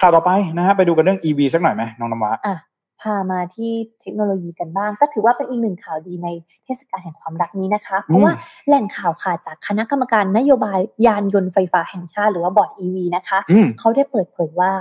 [0.00, 2.54] ข่าวต่อไปนะฮะไปดูกันเรื่อง EV สักหน่อยไหมน้องนำวาอะ
[3.02, 6.28] พามาที่เทคโนโลยีกันบ้าง ก็ถือว่าเป็นอีกหนึ่งข่าวดีใน
[6.64, 8.32] เทศกาลแห่งความรักนี้นะคะ เพราะว่า
[8.66, 13.38] แหล่งข่าวค่ะจากคณะกรรมการนโยบายยานยนต์ไฟฟ้าแห่งชาติหรือว่าบอร์ด EV นะคะ
[13.78, 14.72] เขาได้เปิดเผยว่า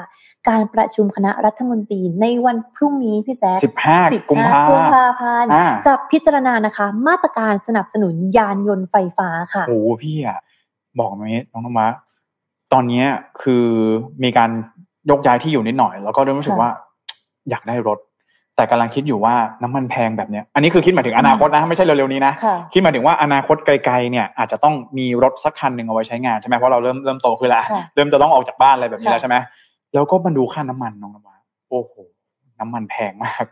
[0.49, 3.99] การประชุมคณะรัฐมนตรีในวันพรุ่งนี้พี่แจ๊คสิบห้า
[4.29, 4.41] กุม
[4.93, 5.49] ภาพันธ์
[5.87, 10.39] จะพิจารณานะคะ มาตรการสนับสนุนยานยนต์ไฟฟ้าค่ะโอ้พี่อะ
[10.99, 11.87] บอกไหมน้องนมะ
[12.73, 13.03] ตอนนี้
[13.41, 13.65] คือ
[14.23, 14.49] มีการ
[15.09, 16.69] ยกย้ายที่อยู่นิดหน่อย แล้วก็เริ่มรู้สึกว่า
[17.49, 17.99] อยากได้รถ
[18.57, 22.33] แต่กำลังคิดอยู่ว่าน้ำมันแพงแบบเนี้ยอันนี้คือคิดมาถึงอนาคตนะไม่ใช่เร็วๆนี้นะ
[22.73, 27.63] คิดมาถึงว่าอนาคตไกลๆเนี่ยอาจจะต้องมีรถสักคันหนึ่งเอาไว้ใช้งานใช่ไหมเพราะเราเริ่มเริ่มโตขึ้นแล้ว
[27.95, 29.35] เริ่มจะต้องออกจากบ้านอะไรแบบนี้แล้วใช่ไหม
[29.93, 31.39] แล้วก็มาดูค่าน้ำมันน้องน้ำมัน
[31.69, 31.93] โอ้โห
[32.59, 33.45] น้ำมันแพงมาก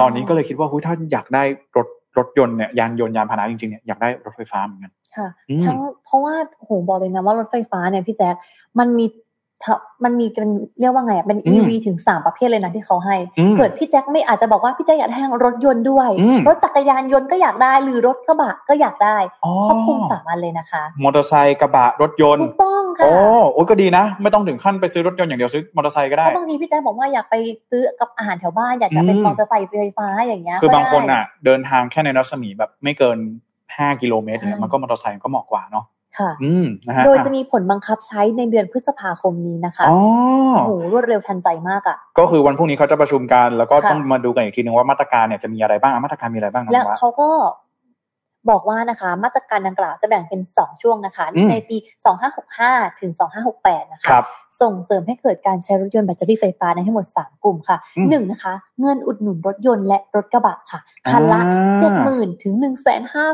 [0.00, 1.42] ตอนนี้ก็เลยคิดว่าถ้าอยากได้
[1.76, 1.88] รถ
[2.18, 5.28] รถยนต์เนี่ยยานยนต์ยานพาหนะจริงๆเนี่ยอยากได้รถไฟฟ้าเหมือนกันค่ะ
[5.66, 8.34] ทั้งเพราะว่าโหบอกเลยนะว่ารถไฟฟ้าเนี่ยพี่แจ๊ค
[8.78, 9.06] มันมี
[10.04, 10.48] มันมีเป็น
[10.80, 13.16] เรียกว่าไงอะเป็น e ีถึงสามประเภทเลยนะที่เขาให้
[13.58, 16.08] เกิดพี่แจ็คไม่อาจจะบอกว่าพี่แจ็คอยากได้รถยนต์ด้วย
[16.48, 19.16] รถจักรยานยนต์ก็อยากได้หรือรถกระบะก็อยากได้
[19.66, 23.14] ครอบคลุมสามอันเลยนะคะ มอเตอร์ไซค์กระบะรถยนต์ถูกต้องค่ะโอ้
[23.52, 27.34] โอ้ก็ดีนะ ไม่ต้องถึงขั้นไปซื้อรถยนต์อย่างเดียวซื้อมอเตอร์ไซค์ก็ได้บางทีพี่แจ็คบอกว่าอยากไป
[27.70, 33.18] ซื้อกับอาหารแถวบ้านอยากจะเป็นมอเตอร์ไซค์ไฟฟ้าอย่างเงี้ยคือบางคนอะ เดินทางแค่ในรัศมีแบบไม่เกิน
[33.76, 35.84] ห้ากิโลเมตรเนี่ยมันก็มอเตอร์ไซค์ก็เหมาะกว่าเนาะ
[36.18, 39.98] ค่ะอืมนะฮะโดยจะมีผลบังคับใช้ในเดือนพฤษภาคมนี้นะคะอ๋อ
[40.54, 47.30] โอ้โหรวดเร็วทันใจมากอะก็คือวันพรุ่งนี้เขาจะประชุมกัน แล้วก็ต้องมาดูกันอีกทีนึงว่ามาตรการเนี่ยจะมีอะไรบ้างมาตรการมีอะไรบ้างแล้วเขาก็
[48.50, 51.76] บอกว่านะคะมาตรการดังกล่าวจะแบ่งเป็น 2 ช่วงนะคะอืมในปี
[52.38, 53.12] 2565 ถึง
[53.52, 54.24] 2568 นะคะครับ
[54.62, 60.80] ส่งเสริมให้เกิดการใช้รถยนต์แบตเตอรี่ไฟฟ้าในทั้งหมด 3 กลุ่มค่ะอืมหนึ่งนะคะ เงินอุดหนุนรถยนต์และรถกระบะค่ะ
[61.10, 63.26] คันละอ่าเจ็ดหมื่นถึงหนึ่งแสนห้า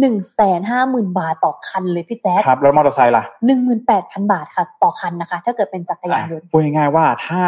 [0.00, 7.40] หนึ่งแสนห้าหมื่นบาทต่อคันเลยพี่แจ๊คครับ แล้วมอเตอร์ไซค์ล่ะหนึ่งหมื่นแปดพันบาทค่ะ ต่อคันนะคะ ถ้าเกิดเป็นจักรยานยนต์อะพูดง่ายๆว่าถ้า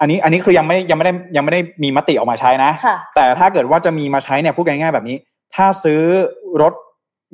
[0.00, 5.16] อันนี้อันนี้คือยังไม่ยังไม่ได้ยังไม่ได้มีมติออกมาใช้นะค่ะแต่ถ้าเกิดว่าจะมีมาใช้เนี่ยพูดง่ายๆแบบนี้
[5.54, 6.00] ถ้าซื้อ
[6.62, 6.74] รถ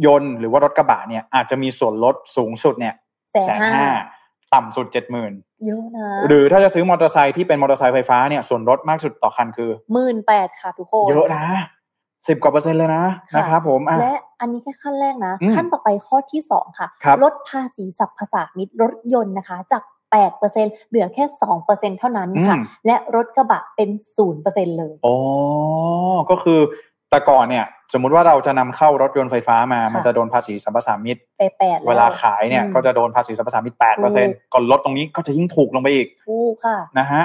[0.07, 2.95] ยนต์หรือว่ารถกระบะเนี่ยอาจจะมีส่วนลดสูงสุดเนี่ย
[3.47, 3.87] แสนห้า
[4.55, 5.33] ต่ำสุดเจ็ดหมื่น
[5.67, 11.45] เยอะนะหรือถ้าจะซื้อมอเตอร์ไซค์ที่เป็นมอเตอร์ไซค์ไฟฟ้าเนี่ยส่วนลดมากสุดต่อคันคือหมื่นแปดค่ะทุกคนเยอะนะ
[12.29, 25.17] สิบกว่าเปอร์เซ็นต์เลยนะค่ะนะครับผมอะและอันนี้แค่ขั้นแรกนะอืมขั้นต่อไปข้อที่สองค่ะครับลดภาษีสรรพสามิตรรถยนต์นะคะ จากแปดเปอร์เซ็นเหลือแค่สองเปอร์เซ็นเท่านั้นค่ะอืมและรถกระบะเป็นศูนย์เปอร์เซ็นเลย อ๋อ
[26.31, 26.61] ก็คือ
[27.11, 37.23] แต่ก่อนเนี่ย สมมุติว่าเราจะนำเข้ารถยนต์ไฟฟ้ามาค่ะมันจะโดนภาษีสัมปทานมิตรไปแปดแล้เวลาขายเนี่ยอืมก็จะโดนภาษีสัมปทานมิตรแปดเปอร์เซ็นถูต์กก่อนลดตรงนี้ก็จะยิ่งถูกลงไปอีกถูกค่ะนะฮะ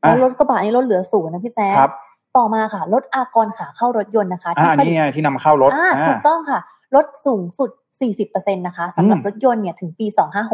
[0.00, 1.92] แล้อะวรถกระบะนี่ลดเหลือศูนย์นะพี่แจ๊คครับ
[2.36, 6.60] ต่อมาค่ะลดอากรขาเข้ารถยนต์นะคะอ่าผลินี่ตไงที่นำเข้ารถอ่าอ่าถูกต้องค่ะ
[6.94, 7.70] ลดสูงสุด
[8.12, 10.06] 40%นะคะสำหรับอืมรถยนต์เนี่ยถึงปี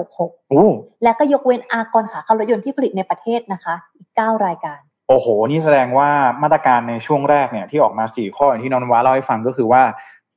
[0.03, 0.65] 2566โอ้
[1.03, 6.11] และก็ยกเว้นอากรขาเข้ารถยนต์ที่ผลิตในประเทศนะคะ อีก 9 รายการ โอ้โห นี่แสดงว่า
[6.42, 9.83] มาตรการในช่วงแรกเนี่ยที่ออกมาสี่ข้ออย่างที่น้องนวาเล่าให้ฟังก็คือว่า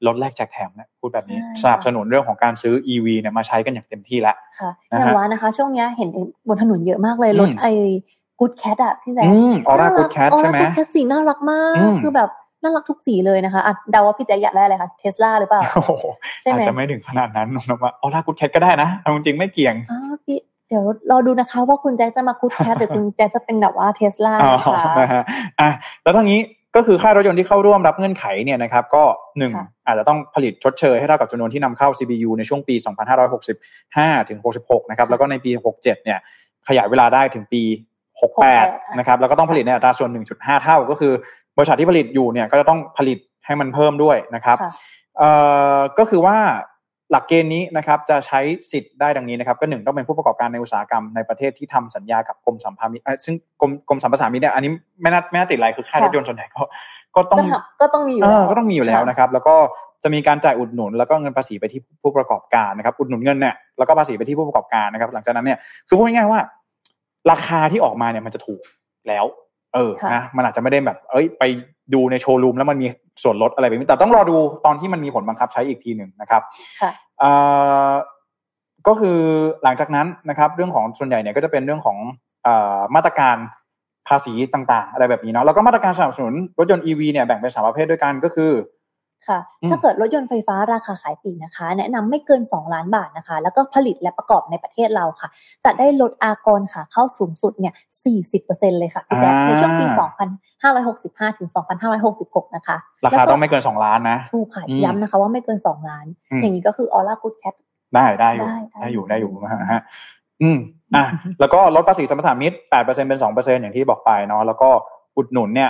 [0.08, 6.10] ลดแลกแจกแถมนะพูดแบบนี้ใช่สนับสนุนเรื่องของการซื้อ EV เนี่ยมาใช้กันอย่างเต็มที่แล้วค่ะนะฮะอย่างว่านะคะ ช่วงเนี้ยเห็น
[6.48, 7.72] บนถนนเยอะมากเลยอืมรถไอ้
[8.40, 12.30] กูดแคทอะพี่แจ๊คอืมออร่าน่กูดแคทใช่ไหมออร่ากูดแคทสีน่ารักมากอืมคือแบบ
[12.64, 16.06] น่ารักทุกสีเลยนะคะอะเดาว่าพี่แจ๊คอยากได้อะไรคะเทสลาหรือเปล่าโอ้โห
[16.42, 20.38] ใช่ไหมอาจจะไม่ถึงขนาดนั้นน้องนวาออร่ากูดแคทก็ได้นะเอาจริงๆไม่เกี่ยงอ๋อพี่
[20.72, 25.24] เดี๋ยวรอดูนะคะว่าคุณแจ๊คจะมากูดแคทหรือคุณแจ๊คจะเป็นแบบว่าเทสลาอ๋อนะคะนะฮะ
[25.60, 25.70] อะ
[26.04, 26.40] แล้วทั้งนี้
[26.76, 29.04] ก็คือค่ายรถยนต์ที่เข้าร่วมรับเงื่อนไขเนี่ยนะครับก็
[29.38, 32.76] หนึ่งค่ะอาจจะต้องผลิตชดเชยให้เท่ากับจำนวนที่นำเข้า CBU ในช่วงปี
[33.52, 36.20] 2565 ถึง 66 นะครับแล้วก็ในปี 67 เนี่ย
[36.68, 37.62] ขยายเวลาได้ถึงปี
[38.30, 41.14] 68 นะครับแล้วก็ต้องผลิตในอัตราส่วน 1.5 เท่า ก็คือ
[41.58, 44.72] บริษัทที่ผลิตอยู่เนี่ยก็จะต้องผลิตให้มันเพิ่มด้วยนะครับค่ะ
[45.18, 45.30] เอ่
[45.76, 46.38] อก็คือว่า
[47.12, 48.40] หลักเกณฑ์นี้นะครับจะใช้
[48.72, 54.72] สิทธิ์ได้ดังนี้นะครับ ก็หนึ่งต้องเป็นผู้ประกอบการในอุตสาหกรรมในประเทศที่ทำสัญญากับกรมสัมภามิตรเอ่อซึ่งกรมกรมสัมปทานมิตรเนี่ยอันนี้
[55.02, 56.62] ไม่น่าไม่น่าติดอะไรคือค่ายรถยนต์ส่วนใหญ่ก็
[57.16, 59.56] ก็ต้องก็ทำก็ต้องมีอยู่เอแล้อวก็ต้องมีอยู่แล้วนะครับ แล้วก็
[60.04, 66.40] จะมีการจ่ายอุดหนุน แล้วก็เงินภาษีไปที่ผู้ประกอบการนะครับ อุดหนุนเงินเนี่ยแล้วก็ภาษีไปที่ผู้ประกอบการนะครับ หลังจากนั้นเนี่ยคือพูดง่ายๆว่า
[67.32, 68.62] ราคาที่ออกมาเนี่ยมันจะถูก
[69.08, 69.26] แล้ว
[69.76, 71.44] เออค่ะนะมันอาจจะไม่ได้แบบ เอ้ย ไป
[71.94, 72.88] ดูในโชว์รูมแล้วมันมี
[73.24, 76.42] ส่วนลดอะไรแบบนี้แต่ต้องรอดูตอนที่มันมีผลบังคับใช้อีกทีหนึ่งนะครับ
[76.82, 77.30] ค่ะเอ่
[77.90, 77.92] อ
[78.88, 79.20] ก็คือ
[79.64, 81.98] หลังจากนั้นนะครับ เรื่องของส่วนใหญ่เนี่ยก็จะเป็นเรื่องของ
[82.44, 83.38] เอ่อมาตรการ
[84.08, 88.52] ภาษีต่างๆ อะไรแบบนี้เนาะแล้วก็มาตรการสนับสนุนรถยนต์ EV เนี่ยแบ่งเป็นสามประเภทด้วยกันก็คือ
[89.28, 95.30] ค่ะอืมถ้าเกิดรถยนต์ไฟฟ้าราคาขายปลีกนะคะ แนะนำไม่เกิน 2 ล้านบาทนะคะ แล้วก็ผลิตและประกอบในประเทศเราค่ะ
[95.66, 97.74] จะได้ลดอากรค่ะเข้าสูงสุดเนี่ย
[98.28, 99.86] 40%เลยค่ะพี่แจ๊คอ่าในช่วงปี
[100.62, 101.50] 2565 ถึง
[102.02, 107.56] 2566 นะคะ ราคาแล้วก็ต้องไม่เกินสองล้านนะ ถูกค่ะอืมย้ำนะคะว่าไม่เกิน 2 ล้านอืมอย่างนี้ก็คือออร่ากูดแคท
[107.96, 109.82] ได้ได้อยู่ได้ได้ได้อยู่ได้อยู่นะฮะ
[110.42, 110.58] อืม
[110.96, 111.06] อะ
[111.40, 114.70] แล้วก็ลดภาษีสัมปทานมิตรแปดเปอร์เซ็นเป็นสองเปอร์เซ็นอย่างที่บอกไปเนาะแล้วก็
[115.18, 115.70] อุดหนุนเนี่ย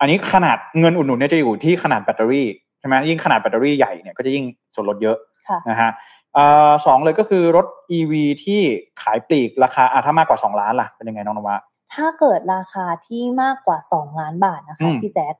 [0.00, 4.44] อันนี้ขนาดเงินอุดหนุนเนี่ยจะอยู่ที่ขนาดแบตเตอรี่ใช่ไหมยิ่งขนาดแบตเตอรี่ใหญ่เนี่ยก็จะยิ่ง
[4.74, 5.16] ส่วนลดเยอะ
[5.48, 5.90] ค่ะนะฮะ
[6.34, 8.12] เอ่อสองเลยก็คือรถ EV
[8.44, 8.60] ที่
[9.02, 11.56] ขายปลีกราคาอะถ้ามากกว่าสองล้านล่ะ เป็นยังไงน้องนวะ
[11.94, 15.34] ถ้าเกิดราคาที่มากกว่า 2 ล้านบาทนะอืคะมพี่แจ๊ค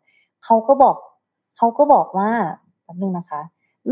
[0.45, 0.97] เขาก็บอก
[1.57, 2.31] เขาก็บอกว่า
[2.83, 3.41] แป๊บนึงนะคะ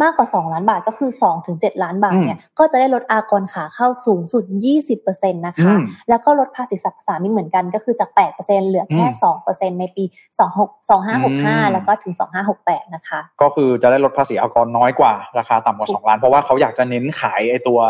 [0.03, 4.45] มากกว่า 2 ล้านบาทก็คือ 2 ถึง 7 ล้านบาทเนี่ยก็จะได้ลดอากรขาเข้าสูงสุด
[4.93, 12.15] 20%นะคะอืมแล้วก็ลดภาษีสรรพสามิตเหมือนกันก็คือจาก 8%เหลือแค่อืม2%ในปี 26อืม2565 แล้วก็ถึง
[12.55, 17.81] 2568 นะคะ ก็คือจะได้ลดภาษีอากรน้อยกว่าราคาต่ำกว่าสองล้าน เพราะว่าเขาอยากจะเน้นขายไอ้ตัว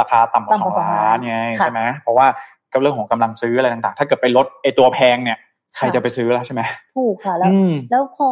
[0.00, 2.26] ราคาต่ำกว่าต่ำสกองว่าสองล้าล้านนไงค่ะใช่ไหมเพราะว่า
[2.72, 5.38] ก็เรื่องของกำลังซื้ออะไรต่างๆ ถ้าเกิดไปลดไอ้ตัวแพงเนี่ย
[5.76, 6.62] ใครค่ะจะไปซื้อล่ะใช่ไหม
[6.96, 8.28] ถูกค่ะ แล้วอืมแล้วพอ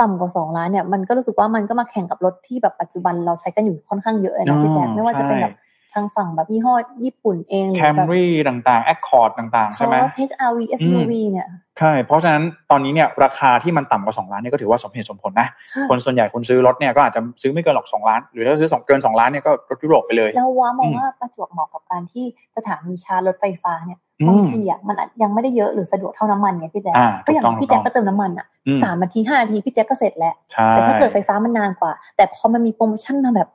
[0.00, 5.54] ต่ำกว่า2ล้านเนี่ยมันก็รู้สึกว่ามันก็มาแข่งกับรถที่แบบปัจจุบันเราใช้กันอยู่ค่อนข้างเยอะเลยนะพี่แจ๊คอ๋อไม่ว่าจะเป็นใช่แบบ
[5.94, 11.46] ทางฝั่งแบบยี่ห้อญี่ปุ่นเองหรืแคอมแบบรี่ต่างๆ Accord ต่างๆคใช่อไหมส HRV SUV เนี่ย
[11.78, 22.24] ใช่เพราะฉะนั้นตอนนี้เนี่ยราคาที่มันต่ำกว่าสองล้านเนี่ยก็ถือว่าสมเหตุสมผลนะค่ะคนส่วนใหญ่คนซื้อรถเนี่ยก็อาจจะซื้อไม่เกินหรอกสองล้าน หรือถ้าซื้อสองเกินสองล้านเนี่ยก็รถยุโรปไปเลย แล้วว้ามองอืมว่าประจวบเหมาะกับการที่
[22.56, 33.48] สถานีชาร์จรถไฟฟ้าเนี่ยอืม บางทีอะมันอาจยังไม่ได้เยอะหรือสะดวกเท่าน้ำมันไงพี่แจ๊คอ่าก็อย่างถูกต้องพี่แจ๊คถูกต้องก็เติมน้ำมันอะอืมสามนาทีห้านาทีพี่แจ๊คก็เสร็จแล้วใช่แต่ถ้าเกิดไฟฟ้ามันนานกว่า แต่พอมันมีโปรโมชั่นมาแบบ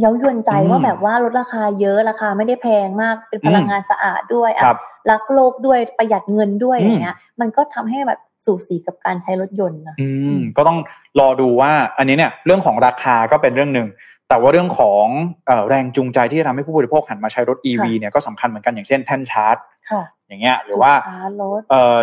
[0.00, 4.78] เย้ายวนใจอืมว่าแบบว่าลดราคาเยอะราคาไม่ได้แพงมากเป็นพลังงานสะอาดด้วยครัอะบ
[5.10, 10.78] รักโลกด้วยประหยัดเงินด้วยอืมอย่างเงี้ย มันก็ทำให้แบบสูสีกับการใช้รถยนต์นะอืมก็ต้อง
[11.20, 13.86] รอดูว่า อันนี้เนี่ย เรื่องของราคาก็เป็นเรื่องหนึ่ง
[14.28, 15.06] แต่ว่าเรื่องของ
[15.46, 19.56] เออแรงจูงใจที่จะทำให้ผู้บริโภคหันมาใช้รถ EV เนี่ยก็สำคัญเหมือนกันอย่างเช่นแท่นชาร์จ
[19.90, 21.98] ค่ะอย่างเงี้ยหรือว่าชาร์จรถเอ่อ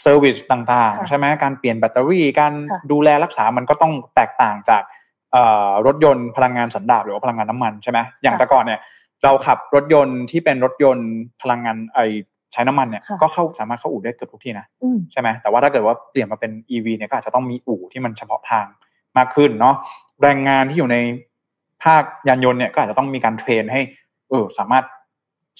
[0.00, 4.82] service ต่างๆค่ะใช่ไหมการเปลี่ยนแบตเตอรี่การค่ะดูแลรักษามันก็ต้องแตกต่างจาก
[5.32, 8.80] เอ่อรถยนต์พลังงานสันดาปหรือว่าพลังงานน้ำมันใช่ไหมอย่างค่ะแต่ก่อนเนี่ย
[9.24, 11.10] เราขับรถยนต์ที่เป็นรถยนต์
[11.42, 11.98] พลังงานไอ
[12.52, 18.66] ใช้น้ำมันเนี่ยค่ะก็เข้าสามารถเข้าอู่ได้เกือบทุกที่นะอืมใช่ไหมแต่ว่าถ้าเกิดว่าเปลี่ยนมาเป็น EV เนี่ยก็อาจจะต้องมีอู่ที่มันเฉพาะทาง
[19.16, 19.74] มากขึ้นเนาะ
[20.22, 20.96] แรงงานที่อยู่ใน
[21.84, 23.80] ภาคยานยนต์เนี่ยก็อาจจะต้องมีการเทรนให้
[24.30, 24.84] เออสามารถ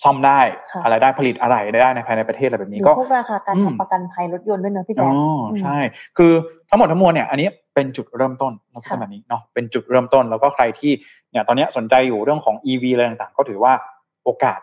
[0.02, 0.40] ซ่อมได้
[0.72, 5.12] ค่ะอะไรได้ผลิตอะไรได้ในภายในประเทศอะไรแบบหรืนี้อก็พวกราคาการอืมทำประกันภัยรถยนต์ด้วยเนอะพี่อ๋แจ๊อ
[5.50, 5.78] คใช่
[6.18, 6.32] คือ
[6.68, 10.92] ทั้งหมดทั้งมวลเนี่ยอันนี้เป็นจุดเริ่มต้นเราพูดค่ะแบบนี้เนาะเป็นจุดเริ่มต้นแล้วก็ใครที่
[11.30, 13.72] เนี่ยตอนเนี้ยสนใจอยู่เรื่องของ EV อะไรต่างๆ ก็ถือว่า
[14.24, 14.60] โอกาส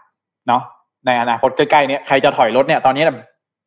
[0.47, 0.61] เนาะ
[1.05, 3.03] ในอนาคตใกล้ๆเนี่ยใครจะถอยรถเนี่ยตอนนี้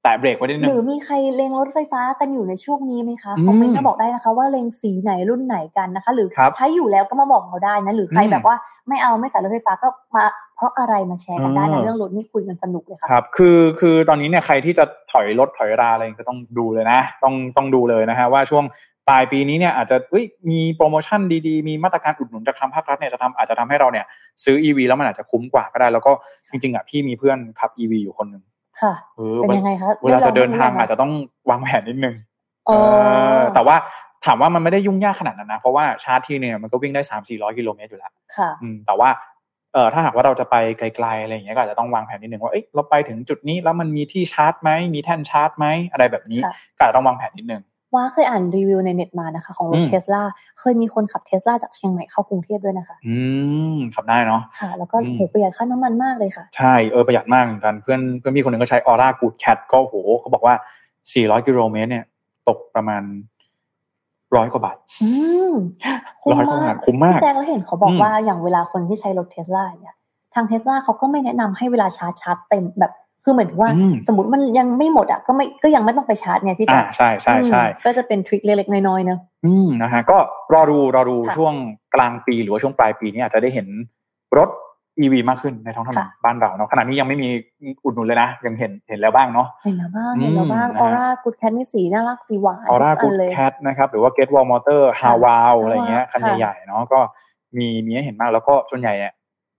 [0.03, 8.57] แตะเบรกไว้นิดนึหงรือมีใครเล็งรถไฟฟ้ากันอยู่ในช่วงนี้ไหมคะอืมคอมเมนต์มาบอกได้นะคะ ว่าเล็งสีไหนรุ่นไหนกันนะคะ หรือครับใช้อยู่แล้วก็มาบอกเราได้นะหรือใครอืมแบบว่า
[8.89, 10.25] ไม่เอาไม่ใส่รถไฟฟ้าก็มา
[10.57, 18.65] เพราะอะไรมาแชร์กันได้เอนะอเรื่องรถนี่คุยกันสนุกเลยค่ะครับ คือคือตอนนี้เนี่ยใครที่จะถอยรถถอยราอะไรก็ต้องดูเลยนะ ต้องต้องดูเลยนะฮะว่าช่วง
[19.09, 24.07] ปลายปีนี้เนี่ยอาจจะเอ้ยมีโปรโมชั่นดีๆ มีมาตรการอุดหนุนจากทางภาครัฐเนี่ยจะทำอาจจะทำให้เราเนี่ย
[24.45, 26.13] ซื้อ EV แล้วมันอาจจะคุ้มกว่าก็ได้ แล้วก็
[26.51, 28.43] จริงๆอะพี่มีเพื่อนขับ EV อยู่คนหนึ่ง
[28.83, 31.13] ค่ะเออเป็นยังไงคะเวลาจะเดินทางได้ลอาจหรืจะต้อง
[31.51, 32.15] วางแผนนิดนึง
[32.69, 32.77] อ๋อเอ
[33.39, 33.77] อแต่ว่า
[34.27, 39.11] ถามว่ามันไม่ได้ยุ่งยากขนาดนั้นนะ เพราะว่าชาร์จทีเนี่ยมันก็วิ่งได้สามสี่ร้อยกิโลเมตรอยู่แล้วค่ะอืมแต่ว่า
[39.73, 47.63] เออถ้าหากว่าเราจะไปไกลๆอะไรอย่างเงี้ยก็อาจจะต้องวางแผนนิดนึงว่าเอ้ยเราไปถึงจุดนี้แล้วมันมีที่ชาร์จไหมมีแท่นชาร์จไหมอะไรแบบนี้ค่ะก็อาจจะต้องวางแผนนิดนึง
[47.95, 50.23] ว่าเคยอ่านรีวิวในเน็ตมานะคะ ของรอืถมเทสลา
[50.61, 53.17] เคยมีคนขับเทสลาจากเชียงใหม่เข้ากรุงเทพด้วยนะคะ อื
[53.75, 60.55] มขับได้เนาะค่ะ แล้วก็อืมโหประหยัดค่าน้ำมันมากเลยค่ะ ใช่เออประหยัดมากเหมือนกันเพื่อนเพื่อนพี่คนหนึ่งก็ใช้ออร่ากูดแคทก็โหเขาบอกว่า
[61.01, 62.05] 400 กิโลเมตรเนี่ย
[62.49, 63.03] ตกประมาณ
[64.37, 65.11] ร้อยกว่าบาทอื
[65.51, 65.53] ม
[66.33, 69.97] ร้อยกว่าบาทคุ้มมากพี่แจ๊คเราเห็นเขาบอกอืมว่าอย่างเวลาคนที่ใช้รถเทสลาเนี่ย
[70.35, 72.93] ทางเทสลาเขาก็ไม่แนะนำให้เวลาชาร์จชาร์จเต็มแบบ
[73.25, 80.19] คือเหมือนถึงว่าอืมสมมติมันยังไม่หมดอะก็ไม่ก็ยังไม่ต้องไปชาร์จไงพี่อ่าแจ๊คใช่ใช่ใช่อืมก็จะเป็นทริคเล็กๆน้อยๆเนอะอืมนะฮะก็
[80.55, 81.55] รอดูรอดูค่ะช่วง
[81.95, 83.67] กลางปีหรือว่าช่วงปลายปีนี้อาจจะได้เห็น
[84.39, 84.51] รถ
[85.03, 87.29] EV มากขึ้นในท้องถนนค่ะบ้านเราเนาะขณะนี้ยังไม่มี
[87.85, 96.99] อุดหนุนเลยนะ ยังเห็นเห็นแล้วบ้างเนาะเห็นแล้วบ้างอืมเห็นแล้วบ้างนะอฮะอร่ากูดแคทนี่สีน่ารักสีหวานออร่าทุกูนดเลยแคทนะครับหรือว่า Get Wall Motor h a w a l อะไรเงี้ยคันค่ะใหญ่ๆเนาะก็
[97.57, 99.13] มีมีให้เห็นมากแล้วก็ส่วนใหญ่เนี่ย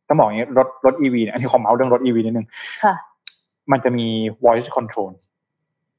[0.08, 2.48] ต้องบอกอย่างนี้รถรถ EV เนี่ยอันนี้ขอเมาส์เรื่องรถ EV นิดนึง
[2.84, 2.94] ค่ะ
[3.72, 4.08] มันจะมี
[4.46, 5.12] voice control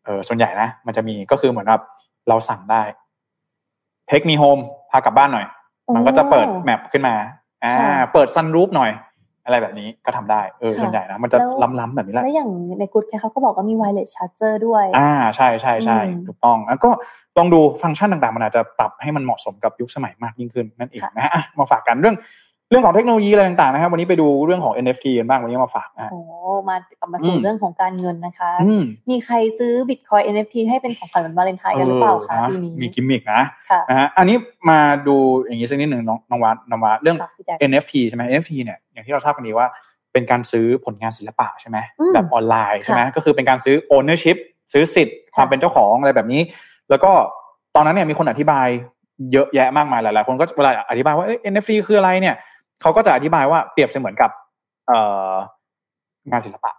[0.05, 1.83] เออส่วนใหญ่นะ มันจะมีก็คือเหมือนแบบ
[2.29, 2.83] เราสั่งได้
[4.11, 5.47] take me home พากลับบ้านหน่อย
[5.95, 7.15] มันก็จะเปิดแมปขึ้นมา
[7.65, 8.93] อ่าค่ะเปิด sunroof หน่อย
[9.45, 16.91] อะไรแบบนี้ก็ทำได้เออค่ะส่วนใหญ่นะ มันจะแล้วล้ำๆแบบนี้แหละแล้วอย่างในกูดแคทเขาก็บอกว่ามีไวเลสชาร์เจอร์ด้วย อ่าใช่ใช่ใช่อืมถูกต้องแล้วก็
[17.39, 22.17] ลองดูฟังก์ชันต่างๆ มันอาจจะปรับให้มันเหมาะสมกับยุคสมัยมากยิ่งขึ้นนั่นเองค่ะนะฮะอะมาฝากกันเรื่อง
[22.73, 26.21] เรื่องของเทคโนโลยีอะไรต่างๆนะครับ วันนี้ไปดูเรื่องของ NFT กันบ้างวันนี้มาฝากนะฮะโอ้
[26.69, 34.37] มากลับมาสู่อืมเรื่องของการเงินนะคะอืมมีใครซื้อบิตคอย NFT ให้เป็นของขวัญวันวาเลนไทน์กันหรือเปล่าคะนะปีนี้มีกิมมิกนะค่ะนะฮะอันนี้
[34.71, 35.17] มาดู
[35.47, 39.67] อย่างนี้สักนิดหนึ่งน้องน้องวัดน้องวัดเรื่องค่ะพี่แจ๊ค NFT ใช่ไหม NFT เนี่ยอย่างที่เราทราบกันดีว่า
[40.13, 44.37] เป็นการซื้อผลงานศิลปะใช่ไหมอืมแบบออนไลน์ใช่ไหมค่ะก็คือเป็นการซื้อ ownership
[44.73, 46.43] ซื้อสิทธิ์คค่ะวามเป็นเจ้าของอะไรแบบนี้
[46.91, 47.11] แล้วก็
[47.75, 48.69] ตอนนั้นเนี่ยมีคนอธิบาย
[49.33, 52.35] เยอะแยะมากมายหลายๆคนก็เวลาอธิบายว่าเอ้ย NFT คืออะไรเนี่ย
[52.83, 54.31] เขาก็จะอธิบายว่าเปรียบเสมือนกับ
[54.87, 54.99] เอ่
[55.31, 55.33] อ
[56.31, 56.73] งานศิลปะ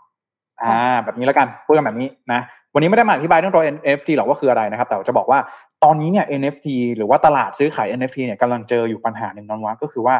[0.62, 2.42] อ่า แบบนี้แล้วกันพูดกันแบบนี้นะ
[2.74, 5.40] วันนี้ไม่ได้มาอธิบายเรื่องตัว NFT หรอกว่าคืออะไรนะครับ แต่ว่าจะบอกว่า
[5.84, 10.16] ตอนนี้เนี่ย NFT หรือว่าตลาดซื้อขาย NFT เนี่ยกำลังเจออยู่ปัญหาหนึ่งน้องว่าก็คือว่า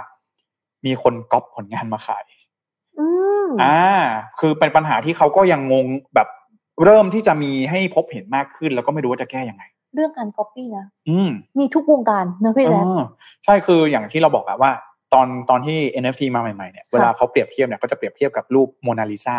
[0.86, 2.24] มีคนก๊อปผลงานมาขาย
[3.00, 3.08] อื
[3.46, 3.80] มอ่า
[4.40, 6.28] คือเป็นปัญหาที่เขาก็ยังงงแบบ
[6.84, 9.64] เริ่มที่จะมีให้พบเห็นมากขึ้น แล้วก็ไม่รู้ว่าจะแก้ยังไง
[9.96, 11.30] เรื่องการ copy นะอืม
[11.60, 13.02] มีทุกวงการนะพี่แจ๊คเออ
[13.46, 14.72] ใช่คืออย่างที่เราบอกอะว่า
[15.14, 19.38] ตอนตอนที่ NFT มาใหม่ๆเนี่ยเวลาเขาเปรียบเทียบเนี่ยก็จะเปรียบเทียบกับรูปโมนาลิซา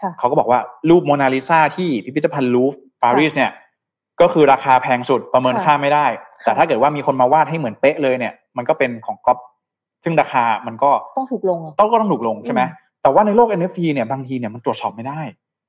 [0.00, 3.50] ค่ะเขาก็บอกว่ารูปโมนาลิซาที่พิพิธภัณฑ์ลูฟร์ปารีสเนี่ย
[4.20, 6.06] ก็คือราคาแพงสุดประเมินค่ะค่าไม่ได้
[6.44, 9.38] ค่ะแต่ถ้าเกิดว่ามีคนมาวาดให้เหมือนเป๊ะเลยเนี่ย มันก็เป็นของก๊อป
[10.04, 15.20] ซึ่งราคามันก็ต้องถูกลงอะต้องก็ต้องถูกลงใช่ไหมอืมแต่ว่าในโลก NFT เนี่ยบางทีเนี่ยมันตรวจสอบไม่ได้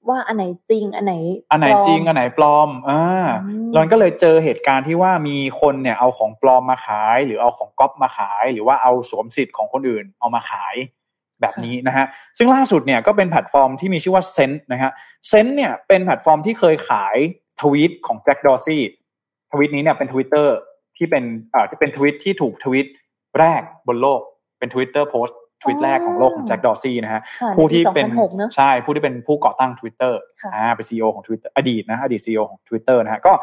[0.10, 1.14] ว่าอันไหนจริง อันไหน
[1.52, 3.02] อันไหนปลอมจริง อันไหนปลอมอ่า
[3.46, 10.76] อืมเราก็เลยเจอเหตุการณ์ที่ว่ามีคนเนี่ยเอาของปลอมมาขาย หรือเอาของก๊อปมาขาย หรือว่าเอาสวมสิทธิ์ของคนอื่นเอามาขาย
[11.42, 12.06] แบบนี้นะฮะ
[12.38, 14.92] ซึ่งล่าสุดเนี่ยก็เป็นแพลตฟอร์มที่มีชื่อว่าเซนนะฮะ
[15.30, 17.18] เซนเนี่ยเป็นแพลตฟอร์มที่เคยขาย
[17.62, 18.84] ทวีตของ Jack Dorsey
[19.52, 20.56] ทวีตนี้เนี่ยเป็นทวิตเตอร์
[20.98, 22.88] ที่เป็นเอ่อที่เป็นทวิตที่ถูกทวิต
[23.40, 24.22] แรกบนโลก
[24.60, 33.34] เป็นทวิตเตอร์โพสต์ ทวิตแรกของโลกของ Jack Dorsey นะฮะค่ะผู้ที่เป็นในปี2006เนอะใช่ผู้ที่เป็นผู้ก่อตั้ง Twitter ค่ะอ่าเป็น CEO ของ Twitter อดีตนะอดีต CEO ของ Twitter นะฮะก็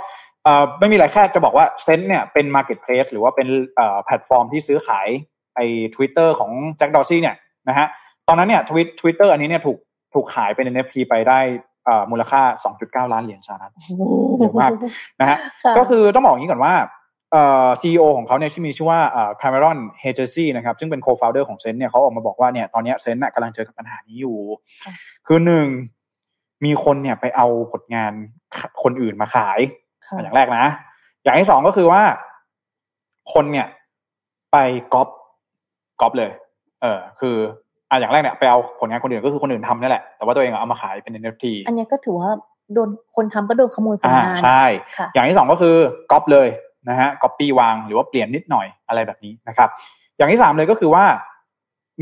[0.44, 5.08] เอ่อไม่มีอะไรแค่จะบอกว่าเซนเนี่ยเป็น Marketplace หรือว่าเป็นเอ่อแพลตฟอร์มที่ซื้อขาย
[5.56, 7.36] ไอ้ Twitter ของ Jack Dorsey เนี่ย
[7.68, 7.86] นะฮะ
[8.28, 9.78] ตอนนั้นเนี่ยทวิตทวิตเตอร์อันนี้เนี่ยถูก
[10.14, 11.40] ถูกขายเป็น NFT ไปได้
[11.86, 12.42] เอ่อมูลค่า
[13.06, 14.02] 2.9 ล้านเหรียญสหรัฐโอ้โห
[14.38, 14.70] เยอะมาก
[15.20, 16.74] นะฮะะก็คือต้องบอกอย่างนี้ก่อนว่า
[17.34, 24.38] เอ่อ CEO ของเขาเนี่ยที่มีชื่อว่าเอ่อ Cameron Hejazi นะครับซึ่งเป็น co-founder ของเซนเนี่ยเขาออกมาบอกว่าเนี่ยตอนเนี้ยเซนน่ะกำลังเจอกับปัญหานี้อยู่
[24.84, 24.92] ค่ะ
[25.26, 25.66] คือหนึ่ง
[26.64, 28.12] มีคนเนี่ยไปเอาผลงาน
[28.82, 29.60] คนอื่นมาขาย
[30.06, 30.66] ค่ะอย่างแรกนะ
[31.24, 32.02] อย่างที่สองก็คือว่า
[33.32, 33.66] คนเนี่ย
[34.52, 34.56] ไป
[34.94, 35.08] ก๊อป
[36.00, 36.30] ก๊อปเลย
[36.82, 37.36] เออ คือ
[37.90, 42.30] อะอย่างแรกเนี่ยไปเอาผลงานคนอื่นก็คือคนอื่นทำนั่นแหละแต่ว่าตัวเองเอามาขายเป็น NFT อันเนี้ยก็ถือว่า
[42.74, 44.64] โดนคนทำก็โดนขโมยผลงานอ่าใช่
[44.98, 45.76] ค่ะอย่างที่สองก็คือ
[46.12, 46.48] ก๊อปเลย
[46.88, 49.68] นะฮะก๊อปปี้วางหรือว่าเปลี่ยนนิดหน่อยอะไรแบบนี้นะครับ
[50.16, 51.04] อย่างที่สามเลยก็คือว่า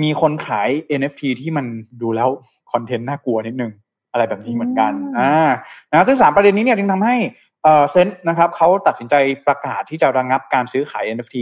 [0.03, 0.68] มีคนขาย
[0.99, 1.66] NFT ที่มัน
[2.03, 2.28] ดูแล้ว
[2.73, 3.72] content น่ากลัวนิดนึง
[4.12, 5.51] อะไรแบบนี้เหมือนกันอืมอ่า
[5.91, 7.16] นะซึ่งสามประเด็นนี้เนี่ยจึงทำให้
[7.64, 9.14] เอ่อเซนต์นะครับเขาตัดสินใจ
[9.47, 11.37] ประกาศที่จะระงับการซื้อขาย NFT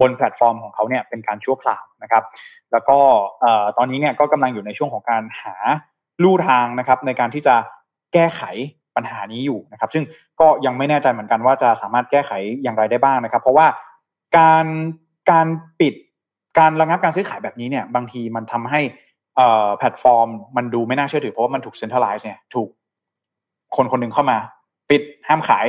[0.00, 2.22] บนแพลตฟอร์มของเขาเนี่ยเป็นการชั่วคราวนะครับ
[2.72, 2.98] แล้วก็
[3.40, 5.54] เอ่อตอนนี้เนี่ยก็กำลังอยู่ในช่วงของการหา
[6.22, 7.54] ลู่ทางนะครับ ในการที่จะ
[8.12, 8.42] แก้ไข
[8.96, 10.04] ปัญหานี้อยู่นะครับ ซึ่ง
[10.40, 12.30] ก็ยังไม่แน่ใจเหมือนกันว่าจะสามารถแก้ไข
[12.62, 13.66] อย่างไรได้บ้างนะครับ เพราะว่า
[14.36, 14.66] การ
[15.30, 15.46] การ
[15.80, 15.94] ปิด
[16.58, 18.80] การระงับการซื้อขายแบบนี้เนี่ยบางทีมันทำให้
[19.78, 22.68] แพลตฟอร์ม มันดูไม่น่าเชื่อถือเพราะว่ามันถูกเซ็นทรัลไลซ์เนี่ยถูก
[23.76, 24.38] คนคนหนึ่งเข้ามา
[24.90, 25.66] ปิดห้ามขาย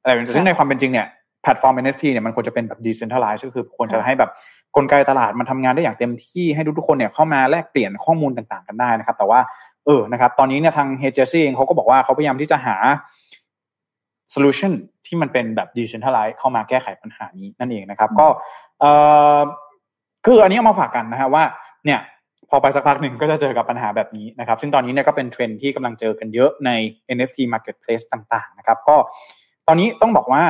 [0.00, 1.06] อะไรแบบนี้ซึ่งในความเป็นจริงเนี่ย
[1.42, 4.30] แพลตฟอร์ม NFT เนี่ยมันควรจะเป็นแบบ decentralized ก็คือควรจะให้แบบ
[4.76, 9.40] กลไกตลาดมันทำงานได้อย่างเต็มที่ให้ทุกๆคนเนี่ยเข้ามาแลกเปลี่ยนข้อมูลต่างๆ กันได้นะครับ แต่ว่า
[9.86, 12.76] เออนะครับ ตอนนี้เนี่ยทาง h j c เองเขาก็บอกว่าเขาพยายามที่จะหา
[14.34, 14.72] solution
[15.06, 18.26] ที่มันเป็นแบบ decentralized เข้ามาแก้ไขปัญหานี้นั่นเองนะครับ ก็
[18.80, 18.84] เอ
[19.38, 19.40] อ
[20.24, 21.44] คืออันนี้เอามาฝากกันนะฮะว่า
[21.84, 22.00] เนี่ย
[22.50, 26.70] พอไปสักพักหนึ่งก็จะเจอกับปัญหาแบบนี้นะครับ ซึ่งตอนนี้เนี่ยก็เป็นเทรนที่กำลังเจอกันเยอะใน
[27.16, 28.96] NFT marketplace ต่างๆ นะครับ ก็
[29.66, 30.42] ตอนนี้ต้องบอกว่า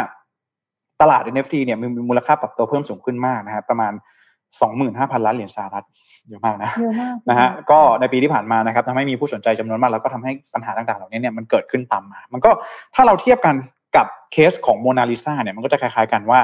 [1.01, 3.93] ตลาด NFT เนี่ยมีมูลค่าปรับตัวเพิ่มสูงขึ้นมากนะครับประมาณ
[4.59, 5.87] 25,000 ล้านเหรียญสหรัฐ
[6.29, 12.51] เยอะมากนะเยอะมากนะฮะก็ในปีที่ผ่านมานะครับทำให้มีผู้สนใจจำนวนมากแล้วก็ทำให้ปัญหาต่างๆเหล่านี้เนี่ยมันเกิดขึ้นตามมา มันก็
[12.95, 13.55] ถ้าเราเทียบกัน
[13.97, 16.41] กับเคสของโมนาลิซาเนี่ยมันก็จะคล้ายๆกันว่า